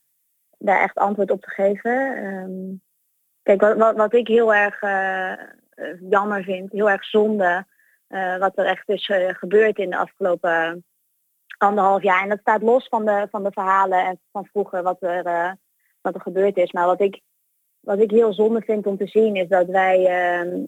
daar 0.59 0.81
echt 0.81 0.97
antwoord 0.97 1.31
op 1.31 1.41
te 1.41 1.51
geven. 1.51 2.17
Ehm, 2.17 2.77
kijk, 3.43 3.61
wat, 3.61 3.77
wat, 3.77 3.97
wat, 3.97 4.15
ik 4.15 4.29
heel 4.29 4.55
erg 4.55 4.81
jammer 6.01 6.43
vind, 6.43 6.73
heel 6.73 6.91
erg 6.91 7.05
zonde, 7.05 7.67
wat 8.39 8.59
er 8.59 8.67
echt 8.67 8.89
is 8.89 9.11
gebeurd 9.27 9.79
in 9.79 9.91
de 9.91 9.97
afgelopen 9.97 10.85
anderhalf 11.59 12.03
jaar. 12.03 12.23
En 12.23 12.29
dat 12.29 12.41
staat 12.41 12.63
los 12.63 12.89
van 12.89 13.05
de, 13.05 13.27
van 13.31 13.43
de 13.43 13.53
verhalen 13.53 14.05
en 14.05 14.21
van 14.33 14.47
vroeger 14.47 14.83
wat 14.83 15.03
er, 15.03 15.23
wat 16.01 16.15
er 16.15 16.21
gebeurd 16.21 16.57
is. 16.57 16.73
Maar 16.73 16.87
wat 16.87 17.01
ik, 17.01 17.21
wat 17.81 17.99
ik 17.99 18.11
heel 18.11 18.33
zonde 18.33 18.61
vind 18.61 18.87
om 18.87 18.97
te 18.97 19.07
zien 19.07 19.37
is 19.37 19.49
dat 19.49 19.67
wij 19.67 20.07
ehm, 20.07 20.65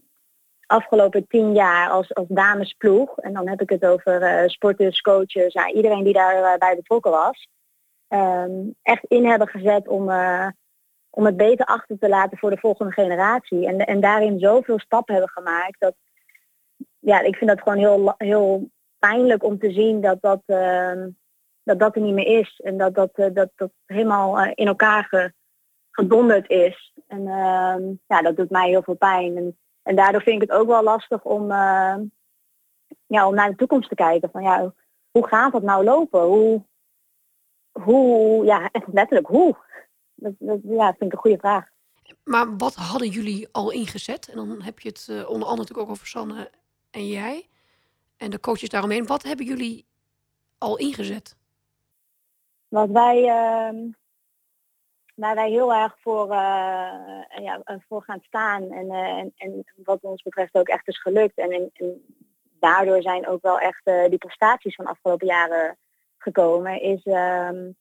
afgelopen 0.70 1.26
tien 1.26 1.52
jaar 1.52 1.90
als, 1.90 2.14
als 2.14 2.26
damesploeg, 2.28 3.18
en 3.18 3.32
dan 3.32 3.48
heb 3.48 3.60
ik 3.60 3.70
het 3.70 3.84
over 3.84 4.22
uh, 4.22 4.48
sporters, 4.48 5.00
coaches, 5.00 5.52
ja, 5.52 5.70
iedereen 5.70 6.04
die 6.04 6.12
daarbij 6.12 6.58
bij 6.58 6.76
betrokken 6.76 7.10
was, 7.10 7.48
ehm, 8.08 8.52
echt 8.82 9.04
in 9.04 9.26
hebben 9.26 9.48
gezet 9.48 9.88
om, 9.88 10.08
uh, 10.08 10.48
om 11.10 11.24
het 11.24 11.36
beter 11.36 11.66
achter 11.66 11.98
te 11.98 12.08
laten 12.08 12.38
voor 12.38 12.50
de 12.50 12.58
volgende 12.58 12.92
generatie. 12.92 13.66
En, 13.66 13.78
en 13.78 14.00
daarin 14.00 14.38
zoveel 14.38 14.78
stappen 14.78 15.14
hebben 15.14 15.32
gemaakt. 15.32 15.80
Dat, 15.80 15.94
ja, 16.98 17.20
ik 17.20 17.36
vind 17.36 17.50
dat 17.50 17.62
gewoon 17.62 17.78
heel, 17.78 18.14
heel 18.16 18.70
pijnlijk 18.98 19.44
om 19.44 19.58
te 19.58 19.72
zien 19.72 20.00
dat 20.00 20.20
dat, 20.20 20.42
uh, 20.46 21.04
dat, 21.62 21.78
dat 21.78 21.94
er 21.94 22.02
niet 22.02 22.14
meer 22.14 22.38
is. 22.38 22.60
En 22.64 22.76
dat 22.76 22.94
dat, 22.94 23.10
dat, 23.14 23.50
dat 23.54 23.70
helemaal 23.86 24.44
in 24.54 24.66
elkaar 24.66 25.04
ge, 25.04 25.32
gedonderd 25.90 26.48
is. 26.48 26.92
En 27.06 27.26
ehm, 27.26 27.82
ja, 28.06 28.22
dat 28.22 28.36
doet 28.36 28.50
mij 28.50 28.68
heel 28.68 28.82
veel 28.82 28.96
pijn. 28.96 29.36
En, 29.36 29.58
en 29.82 29.96
daardoor 29.96 30.22
vind 30.22 30.42
ik 30.42 30.48
het 30.50 30.58
ook 30.58 30.66
wel 30.66 30.82
lastig 30.82 31.22
om, 31.24 31.42
uh, 31.50 31.96
ja, 33.06 33.28
om 33.28 33.34
naar 33.34 33.50
de 33.50 33.56
toekomst 33.56 33.88
te 33.88 33.94
kijken. 33.94 34.30
Van 34.30 34.42
ja, 34.42 34.72
hoe 35.10 35.26
gaat 35.26 35.52
dat 35.52 35.62
nou 35.62 35.84
lopen? 35.84 36.22
Hoe, 36.22 36.62
hoe 37.72 38.44
ja, 38.44 38.68
echt 38.72 38.86
letterlijk 39.00 39.26
hoe? 39.26 39.56
Dat, 40.14 40.32
dat 40.38 40.58
ja, 40.62 40.86
vind 40.86 41.02
ik 41.02 41.12
een 41.12 41.18
goede 41.18 41.38
vraag. 41.38 41.68
Maar 42.24 42.56
wat 42.56 42.74
hadden 42.74 43.08
jullie 43.08 43.48
al 43.52 43.70
ingezet? 43.70 44.28
En 44.28 44.36
dan 44.36 44.62
heb 44.62 44.78
je 44.78 44.88
het 44.88 45.06
uh, 45.10 45.16
onder 45.16 45.48
andere 45.48 45.56
natuurlijk 45.56 45.78
ook 45.78 45.90
over 45.90 46.06
Sanne 46.06 46.50
en 46.90 47.06
jij. 47.06 47.48
En 48.16 48.30
de 48.30 48.40
coaches 48.40 48.68
daaromheen. 48.68 49.06
Wat 49.06 49.22
hebben 49.22 49.46
jullie 49.46 49.86
al 50.58 50.76
ingezet? 50.76 51.36
Wat 52.68 52.90
wij, 52.90 53.22
uh, 53.22 53.90
waar 55.20 55.34
wij 55.34 55.50
heel 55.50 55.74
erg 55.74 55.96
voor, 56.00 56.26
uh, 56.26 57.22
ja, 57.42 57.62
voor 57.88 58.02
gaan 58.02 58.20
staan. 58.22 58.70
En, 58.70 58.86
uh, 58.86 59.18
en, 59.18 59.32
en, 59.36 59.64
wat 59.84 60.02
ons 60.02 60.22
betreft 60.22 60.54
ook 60.54 60.68
echt 60.68 60.88
is 60.88 61.00
gelukt. 61.00 61.38
En, 61.38 61.50
en, 61.50 61.72
daardoor 62.58 63.02
zijn 63.02 63.26
ook 63.26 63.42
wel 63.42 63.58
echt 63.58 63.84
die 63.84 64.18
prestaties 64.18 64.74
van 64.74 64.84
de 64.84 64.90
afgelopen 64.90 65.26
jaren 65.26 65.76
gekomen. 66.18 66.80
Is, 66.80 67.04
um, 67.04 67.76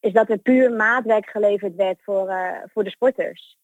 is 0.00 0.12
dat 0.12 0.28
er 0.28 0.38
puur 0.38 0.72
maatwerk 0.72 1.26
geleverd 1.26 1.74
werd 1.74 2.02
voor, 2.02 2.34
voor 2.72 2.84
de 2.84 2.90
sporters. 2.90 3.58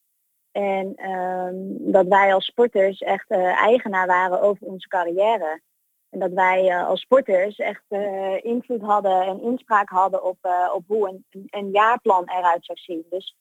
En 0.53 1.11
um, 1.11 1.93
dat 1.93 2.07
wij 2.07 2.35
als 2.35 2.45
sporters 2.45 3.01
echt 3.01 3.31
eigenaar 3.31 4.07
waren 4.07 4.41
over 4.41 4.67
onze 4.67 4.89
carrière. 4.89 5.61
En 6.13 6.19
dat 6.19 6.33
wij 6.33 6.85
als 6.85 7.01
sporters 7.01 7.57
echt 7.57 7.85
invloed 8.43 8.83
hadden 8.83 9.23
en 9.23 9.43
inspraak 9.43 9.89
hadden 9.89 10.25
op, 10.25 10.39
op 10.75 10.85
hoe 10.87 11.09
een, 11.09 11.47
een, 11.51 11.71
jaarplan 11.71 12.29
eruit 12.29 12.65
zou 12.65 12.79
zien. 12.79 13.07
Dus 13.11 13.37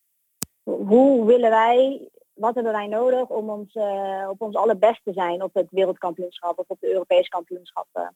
hoe 0.64 1.26
willen 1.26 1.50
wij, 1.50 2.10
wat 2.34 2.56
hebben 2.56 2.74
wij 2.74 2.88
nodig 2.88 3.28
om 3.28 3.50
ons, 3.50 3.74
op 4.30 4.42
ons 4.42 4.56
allerbest 4.56 5.04
te 5.04 5.14
zijn 5.14 5.44
op 5.44 5.54
het 5.54 5.68
wereldkampioenschap 5.70 6.60
of 6.60 6.66
op 6.68 6.80
de 6.80 6.92
Europese 6.92 7.30
kampioenschappen. 7.30 8.16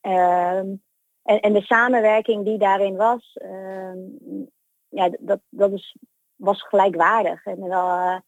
Um, 0.00 0.82
en, 1.22 1.40
en, 1.40 1.52
de 1.52 1.62
samenwerking 1.62 2.44
die 2.44 2.58
daarin 2.58 2.96
was, 2.96 3.38
um, 3.42 4.50
ja, 4.88 5.10
dat, 5.18 5.40
dat 5.48 5.72
is, 5.72 5.96
was 6.36 6.62
gelijkwaardig. 6.62 7.44
En 7.44 7.68
wel, 7.68 8.20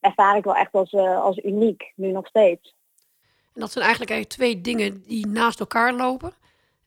ervaar 0.00 0.36
ik 0.36 0.44
wel 0.44 0.54
echt 0.54 0.72
als, 0.72 0.94
als 0.94 1.38
uniek, 1.38 1.92
nu 1.96 2.10
nog 2.10 2.26
steeds. 2.26 2.76
En 3.58 3.64
dat 3.64 3.72
zijn 3.72 3.84
eigenlijk, 3.84 4.12
eigenlijk 4.12 4.40
twee 4.40 4.74
dingen 4.74 5.02
die 5.06 5.26
naast 5.26 5.60
elkaar 5.60 5.94
lopen. 5.94 6.32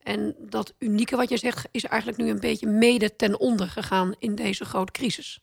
En 0.03 0.35
dat 0.37 0.73
unieke 0.79 1.15
wat 1.15 1.29
je 1.29 1.37
zegt 1.37 1.67
is 1.71 1.83
eigenlijk 1.83 2.21
nu 2.21 2.29
een 2.29 2.39
beetje 2.39 2.67
mede 2.67 3.15
ten 3.15 3.39
onder 3.39 3.67
gegaan 3.67 4.13
in 4.19 4.35
deze 4.35 4.65
grote 4.65 4.91
crisis. 4.91 5.39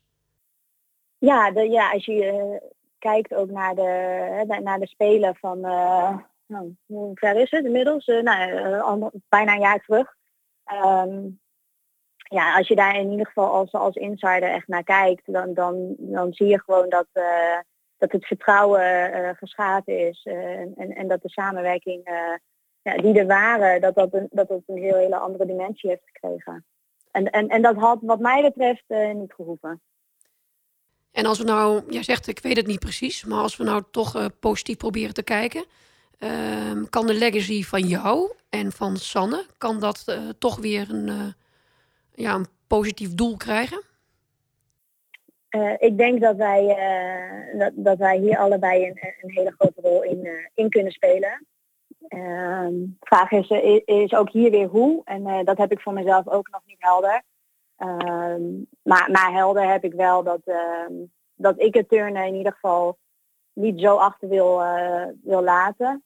Ja, 1.18 1.50
de, 1.50 1.68
ja 1.68 1.92
als 1.92 2.04
je 2.04 2.24
uh, 2.24 2.70
kijkt 2.98 3.34
ook 3.34 3.50
naar 3.50 3.74
de, 3.74 4.60
naar 4.62 4.78
de 4.78 4.86
Spelen 4.86 5.36
van, 5.36 5.58
uh, 5.58 6.16
nou, 6.46 6.76
hoe 6.86 7.10
ver 7.14 7.36
is 7.36 7.50
het 7.50 7.64
inmiddels? 7.64 8.06
Uh, 8.06 8.22
nou, 8.22 9.10
bijna 9.28 9.52
een 9.52 9.60
jaar 9.60 9.84
terug. 9.84 10.14
Um, 10.84 11.40
ja, 12.18 12.56
als 12.56 12.68
je 12.68 12.74
daar 12.74 12.96
in 12.96 13.10
ieder 13.10 13.26
geval 13.26 13.50
als, 13.52 13.72
als 13.72 13.94
insider 13.94 14.50
echt 14.50 14.68
naar 14.68 14.84
kijkt, 14.84 15.32
dan, 15.32 15.54
dan, 15.54 15.94
dan 15.98 16.32
zie 16.32 16.46
je 16.46 16.60
gewoon 16.60 16.88
dat, 16.88 17.06
dat 17.98 18.12
het 18.12 18.26
vertrouwen 18.26 19.10
uh, 19.14 19.30
geschaad 19.34 19.88
is 19.88 20.24
uh, 20.24 20.34
en, 20.58 20.94
en 20.94 21.08
dat 21.08 21.22
de 21.22 21.28
samenwerking 21.30 22.08
ja, 22.82 22.96
die 22.96 23.18
er 23.18 23.26
waren, 23.26 23.80
dat 23.80 23.94
dat 23.94 24.14
een, 24.14 24.26
dat 24.30 24.48
dat 24.48 24.62
een 24.66 24.82
heel 24.82 24.96
hele 24.96 25.16
andere 25.16 25.46
dimensie 25.46 25.90
heeft 25.90 26.02
gekregen. 26.04 26.64
En, 27.10 27.30
en, 27.30 27.48
en 27.48 27.62
dat 27.62 27.76
had 27.76 27.98
wat 28.00 28.20
mij 28.20 28.42
betreft 28.42 29.14
niet 29.14 29.32
gehoeven. 29.32 29.80
En 31.12 31.26
als 31.26 31.38
we 31.38 31.44
nou, 31.44 31.82
jij 31.88 32.02
zegt 32.02 32.26
ik 32.26 32.38
weet 32.38 32.56
het 32.56 32.66
niet 32.66 32.78
precies, 32.78 33.24
maar 33.24 33.40
als 33.40 33.56
we 33.56 33.64
nou 33.64 33.82
toch 33.90 34.38
positief 34.40 34.76
proberen 34.76 35.14
te 35.14 35.22
kijken, 35.22 35.64
ehm, 36.18 36.84
kan 36.90 37.06
de 37.06 37.14
legacy 37.14 37.62
van 37.62 37.82
jou 37.82 38.32
en 38.48 38.72
van 38.72 38.96
Sanne, 38.96 39.46
kan 39.58 39.80
dat 39.80 40.18
toch 40.38 40.56
weer 40.56 40.90
een, 40.90 41.34
ja, 42.14 42.34
een 42.34 42.46
positief 42.66 43.14
doel 43.14 43.36
krijgen? 43.36 43.82
Uh, 45.50 45.74
ik 45.78 45.98
denk 45.98 46.20
dat 46.20 46.36
wij, 46.36 46.62
uh, 46.64 47.58
dat, 47.58 47.72
dat 47.74 47.98
wij 47.98 48.18
hier 48.18 48.38
allebei 48.38 48.86
een, 48.86 48.98
een 49.20 49.30
hele 49.30 49.54
grote 49.58 49.80
rol 49.80 50.02
in, 50.02 50.24
uh, 50.24 50.46
in 50.54 50.70
kunnen 50.70 50.92
spelen. 50.92 51.46
Uh, 52.08 52.66
vraag 53.00 53.30
is, 53.30 53.48
is 53.84 54.12
ook 54.12 54.30
hier 54.30 54.50
weer 54.50 54.66
hoe. 54.66 55.00
En 55.04 55.44
dat 55.44 55.58
heb 55.58 55.72
ik 55.72 55.80
voor 55.80 55.92
mezelf 55.92 56.28
ook 56.28 56.48
nog 56.50 56.60
niet 56.64 56.76
helder. 56.78 57.22
Ehm, 57.76 58.42
maar, 58.82 59.08
maar 59.10 59.32
helder 59.32 59.70
heb 59.70 59.84
ik 59.84 59.92
wel 59.92 60.22
dat, 60.22 60.40
ehm, 60.44 60.92
dat 61.34 61.60
ik 61.60 61.74
het 61.74 61.88
turnen 61.88 62.26
in 62.26 62.34
ieder 62.34 62.52
geval 62.52 62.98
niet 63.52 63.80
zo 63.80 63.96
achter 63.96 64.28
wil, 64.28 64.62
wil 65.22 65.42
laten. 65.42 66.02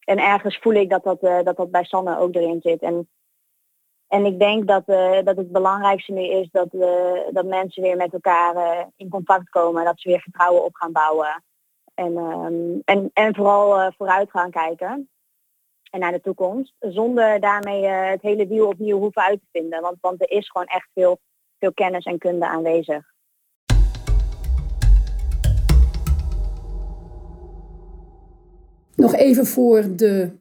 en 0.00 0.18
ergens 0.18 0.58
voel 0.58 0.72
ik 0.72 0.90
dat 0.90 1.04
dat, 1.04 1.20
dat 1.20 1.56
dat 1.56 1.70
bij 1.70 1.84
Sanne 1.84 2.18
ook 2.18 2.34
erin 2.34 2.60
zit. 2.60 2.82
En 2.82 3.08
en 4.10 4.24
ik 4.24 4.38
denk 4.38 4.66
dat, 4.66 4.82
uh, 4.86 5.22
dat 5.24 5.36
het 5.36 5.52
belangrijkste 5.52 6.12
nu 6.12 6.22
is 6.22 6.48
dat, 6.50 6.68
uh, 6.72 7.20
dat 7.30 7.44
mensen 7.44 7.82
weer 7.82 7.96
met 7.96 8.12
elkaar 8.12 8.56
uh, 8.56 8.84
in 8.96 9.08
contact 9.08 9.48
komen. 9.48 9.84
Dat 9.84 10.00
ze 10.00 10.08
weer 10.08 10.20
vertrouwen 10.20 10.64
op 10.64 10.74
gaan 10.74 10.92
bouwen. 10.92 11.42
En, 11.94 12.16
um, 12.16 12.82
en, 12.84 13.10
en 13.12 13.34
vooral 13.34 13.92
vooruit 13.92 14.30
gaan 14.30 14.50
kijken. 14.50 15.08
En 15.90 16.00
naar 16.00 16.12
de 16.12 16.20
toekomst. 16.20 16.74
Zonder 16.78 17.40
daarmee 17.40 17.84
het 17.84 18.22
hele 18.22 18.46
wiel 18.46 18.66
opnieuw 18.66 18.98
hoeven 18.98 19.22
uit 19.22 19.40
te 19.40 19.46
vinden. 19.52 19.80
Want, 19.80 19.96
want 20.00 20.20
er 20.20 20.30
is 20.30 20.50
gewoon 20.50 20.66
echt 20.66 20.88
veel, 20.94 21.18
veel 21.58 21.72
kennis 21.72 22.04
en 22.04 22.18
kunde 22.18 22.46
aanwezig. 22.46 23.04
Nog 28.94 29.14
even 29.14 29.46
voor 29.46 29.82
de 29.96 30.38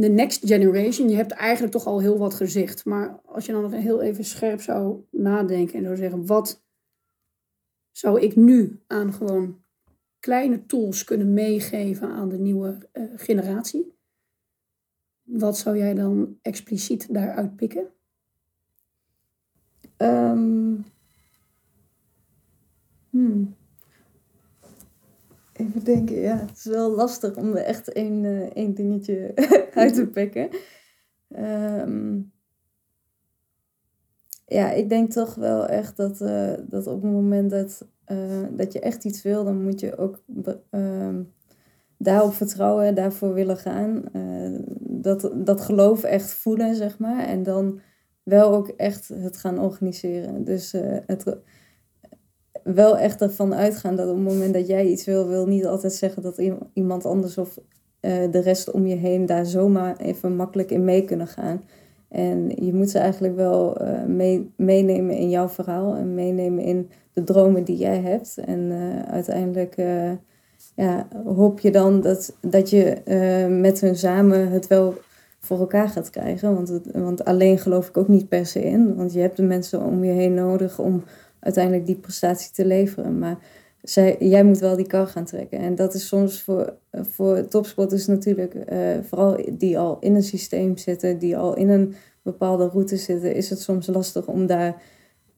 de 0.00 0.08
next 0.08 0.46
generation, 0.46 1.08
je 1.08 1.16
hebt 1.16 1.32
eigenlijk 1.32 1.72
toch 1.72 1.86
al 1.86 2.00
heel 2.00 2.18
wat 2.18 2.34
gezegd. 2.34 2.84
Maar 2.84 3.20
als 3.24 3.46
je 3.46 3.52
dan 3.52 3.62
nog 3.62 3.72
heel 3.72 4.02
even 4.02 4.24
scherp 4.24 4.60
zou 4.60 5.04
nadenken 5.10 5.74
en 5.74 5.84
zou 5.84 5.96
zeggen, 5.96 6.26
wat 6.26 6.62
zou 7.90 8.20
ik 8.20 8.36
nu 8.36 8.82
aan 8.86 9.12
gewoon 9.12 9.62
kleine 10.20 10.66
tools 10.66 11.04
kunnen 11.04 11.32
meegeven 11.32 12.08
aan 12.08 12.28
de 12.28 12.38
nieuwe 12.38 12.78
uh, 12.92 13.04
generatie? 13.16 13.96
Wat 15.22 15.58
zou 15.58 15.76
jij 15.76 15.94
dan 15.94 16.38
expliciet 16.42 17.14
daaruit 17.14 17.56
pikken? 17.56 17.86
Um, 19.96 20.84
hmm. 23.10 23.56
Even 25.58 25.84
denken, 25.84 26.20
ja, 26.20 26.36
het 26.36 26.56
is 26.56 26.64
wel 26.64 26.90
lastig 26.90 27.36
om 27.36 27.56
er 27.56 27.64
echt 27.64 27.92
één, 27.92 28.24
uh, 28.24 28.40
één 28.40 28.74
dingetje 28.74 29.32
uit 29.74 29.94
te 29.94 30.06
pikken. 30.06 30.48
Um, 31.36 32.32
ja, 34.46 34.70
ik 34.70 34.88
denk 34.88 35.12
toch 35.12 35.34
wel 35.34 35.66
echt 35.66 35.96
dat, 35.96 36.20
uh, 36.20 36.52
dat 36.68 36.86
op 36.86 37.02
het 37.02 37.12
moment 37.12 37.50
dat, 37.50 37.86
uh, 38.06 38.46
dat 38.50 38.72
je 38.72 38.80
echt 38.80 39.04
iets 39.04 39.22
wil, 39.22 39.44
dan 39.44 39.62
moet 39.62 39.80
je 39.80 39.96
ook 39.96 40.22
uh, 40.70 41.18
daarop 41.98 42.32
vertrouwen 42.32 42.84
en 42.84 42.94
daarvoor 42.94 43.34
willen 43.34 43.56
gaan. 43.56 44.04
dat, 44.80 45.32
dat 45.34 45.60
geloof 45.60 46.02
echt 46.02 46.32
voelen, 46.32 46.74
zeg 46.74 46.98
maar. 46.98 47.24
En 47.24 47.42
dan 47.42 47.80
wel 48.22 48.52
ook 48.52 48.68
echt 48.68 49.08
het 49.08 49.36
gaan 49.36 49.58
organiseren. 49.58 50.44
Dus 50.44 50.72
het 51.06 51.36
wel 52.64 52.98
echt 52.98 53.22
ervan 53.22 53.54
uitgaan 53.54 53.96
dat 53.96 54.08
op 54.08 54.14
het 54.14 54.24
moment 54.24 54.54
dat 54.54 54.66
jij 54.66 54.86
iets 54.86 55.04
wil, 55.04 55.28
wil 55.28 55.46
niet 55.46 55.66
altijd 55.66 55.92
zeggen 55.92 56.22
dat 56.22 56.42
iemand 56.72 57.06
anders 57.06 57.38
of 57.38 57.58
uh, 58.00 58.12
de 58.30 58.38
rest 58.40 58.70
om 58.70 58.86
je 58.86 58.94
heen 58.94 59.26
daar 59.26 59.46
zomaar 59.46 59.96
even 59.96 60.36
makkelijk 60.36 60.70
in 60.70 60.84
mee 60.84 61.04
kunnen 61.04 61.26
gaan. 61.26 61.62
En 62.08 62.52
je 62.64 62.74
moet 62.74 62.90
ze 62.90 62.98
eigenlijk 62.98 63.36
wel 63.36 63.76
mee, 64.06 64.50
meenemen 64.56 65.16
in 65.16 65.30
jouw 65.30 65.48
verhaal 65.48 65.94
en 65.94 66.14
meenemen 66.14 66.64
in 66.64 66.90
de 67.12 67.24
dromen 67.24 67.64
die 67.64 67.76
jij 67.76 68.00
hebt. 68.00 68.38
En 68.44 68.58
uh, 68.58 69.02
uiteindelijk 69.02 69.76
ja, 70.74 71.08
hoop 71.24 71.60
je 71.60 71.70
dan 71.70 72.00
dat, 72.00 72.36
dat 72.40 72.70
je 72.70 72.96
met 73.60 73.80
hun 73.80 73.96
samen 73.96 74.50
het 74.50 74.66
wel 74.66 74.94
voor 75.40 75.58
elkaar 75.58 75.88
gaat 75.88 76.10
krijgen. 76.10 76.54
Want, 76.54 76.80
want 76.92 77.24
alleen 77.24 77.58
geloof 77.58 77.88
ik 77.88 77.96
ook 77.96 78.08
niet 78.08 78.28
per 78.28 78.46
se 78.46 78.64
in. 78.64 78.94
Want 78.94 79.12
je 79.12 79.20
hebt 79.20 79.36
de 79.36 79.42
mensen 79.42 79.82
om 79.82 80.04
je 80.04 80.12
heen 80.12 80.34
nodig 80.34 80.78
om 80.78 81.02
uiteindelijk 81.40 81.86
die 81.86 81.96
prestatie 81.96 82.52
te 82.52 82.66
leveren. 82.66 83.18
Maar 83.18 83.38
zij, 83.82 84.16
jij 84.18 84.44
moet 84.44 84.58
wel 84.58 84.76
die 84.76 84.86
kar 84.86 85.06
gaan 85.06 85.24
trekken. 85.24 85.58
En 85.58 85.74
dat 85.74 85.94
is 85.94 86.06
soms 86.06 86.42
voor, 86.42 86.76
voor 86.92 87.48
topsporters 87.48 88.06
natuurlijk, 88.06 88.54
uh, 88.54 88.98
vooral 89.02 89.40
die 89.52 89.78
al 89.78 89.96
in 90.00 90.14
een 90.14 90.22
systeem 90.22 90.76
zitten, 90.76 91.18
die 91.18 91.36
al 91.36 91.56
in 91.56 91.68
een 91.68 91.94
bepaalde 92.22 92.68
route 92.68 92.96
zitten, 92.96 93.34
is 93.34 93.50
het 93.50 93.60
soms 93.60 93.86
lastig 93.86 94.26
om 94.26 94.46
daar 94.46 94.82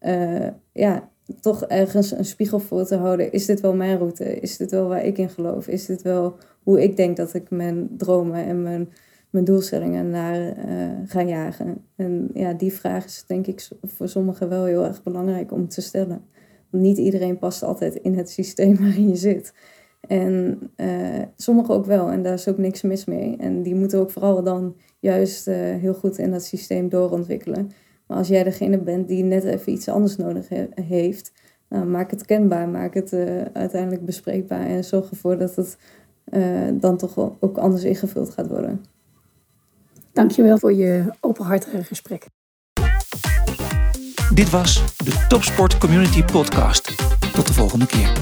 uh, 0.02 0.48
ja, 0.72 1.08
toch 1.40 1.64
ergens 1.64 2.10
een 2.10 2.24
spiegel 2.24 2.58
voor 2.58 2.84
te 2.84 2.96
houden. 2.96 3.32
Is 3.32 3.46
dit 3.46 3.60
wel 3.60 3.74
mijn 3.74 3.98
route? 3.98 4.40
Is 4.40 4.56
dit 4.56 4.70
wel 4.70 4.88
waar 4.88 5.04
ik 5.04 5.18
in 5.18 5.30
geloof? 5.30 5.68
Is 5.68 5.86
dit 5.86 6.02
wel 6.02 6.36
hoe 6.62 6.82
ik 6.82 6.96
denk 6.96 7.16
dat 7.16 7.34
ik 7.34 7.50
mijn 7.50 7.88
dromen 7.96 8.44
en 8.44 8.62
mijn, 8.62 8.92
mijn 9.30 9.44
doelstellingen 9.44 10.10
naar 10.10 10.40
uh, 10.68 10.90
ga 11.04 11.22
jagen? 11.22 11.84
En 11.96 12.30
ja, 12.34 12.52
die 12.52 12.72
vraag 12.72 13.04
is 13.04 13.24
denk 13.26 13.46
ik 13.46 13.68
voor 13.82 14.08
sommigen 14.08 14.48
wel 14.48 14.64
heel 14.64 14.84
erg 14.84 15.02
belangrijk 15.02 15.52
om 15.52 15.68
te 15.68 15.80
stellen 15.80 16.22
niet 16.70 16.98
iedereen 16.98 17.38
past 17.38 17.62
altijd 17.62 17.94
in 17.94 18.14
het 18.14 18.30
systeem 18.30 18.76
waarin 18.76 19.08
je 19.08 19.16
zit. 19.16 19.54
En 20.00 20.58
uh, 20.76 21.22
sommigen 21.36 21.74
ook 21.74 21.86
wel, 21.86 22.10
en 22.10 22.22
daar 22.22 22.32
is 22.32 22.48
ook 22.48 22.58
niks 22.58 22.82
mis 22.82 23.04
mee. 23.04 23.36
En 23.36 23.62
die 23.62 23.74
moeten 23.74 23.98
ook 23.98 24.10
vooral 24.10 24.42
dan 24.42 24.76
juist 25.00 25.48
uh, 25.48 25.54
heel 25.56 25.94
goed 25.94 26.18
in 26.18 26.30
dat 26.30 26.44
systeem 26.44 26.88
doorontwikkelen. 26.88 27.70
Maar 28.06 28.18
als 28.18 28.28
jij 28.28 28.42
degene 28.42 28.78
bent 28.78 29.08
die 29.08 29.24
net 29.24 29.44
even 29.44 29.72
iets 29.72 29.88
anders 29.88 30.16
nodig 30.16 30.48
he 30.48 30.68
heeft, 30.74 31.32
nou, 31.68 31.86
maak 31.86 32.10
het 32.10 32.24
kenbaar, 32.24 32.68
maak 32.68 32.94
het 32.94 33.12
uiteindelijk 33.52 34.04
bespreekbaar 34.04 34.66
en 34.66 34.84
zorg 34.84 35.10
ervoor 35.10 35.38
dat 35.38 35.56
het 35.56 35.78
dan 36.80 36.96
toch 36.96 37.36
ook 37.40 37.58
anders 37.58 37.84
ingevuld 37.84 38.30
gaat 38.30 38.48
worden. 38.48 38.80
Dankjewel 40.20 40.58
voor 40.58 40.72
je 40.72 41.04
openhartige 41.20 41.84
gesprek. 41.84 42.26
Dit 44.34 44.50
was 44.50 44.96
de 44.96 45.24
Topsport 45.28 45.78
Community 45.78 46.24
Podcast. 46.24 46.96
Tot 47.32 47.46
de 47.46 47.52
volgende 47.52 47.86
keer. 47.86 48.12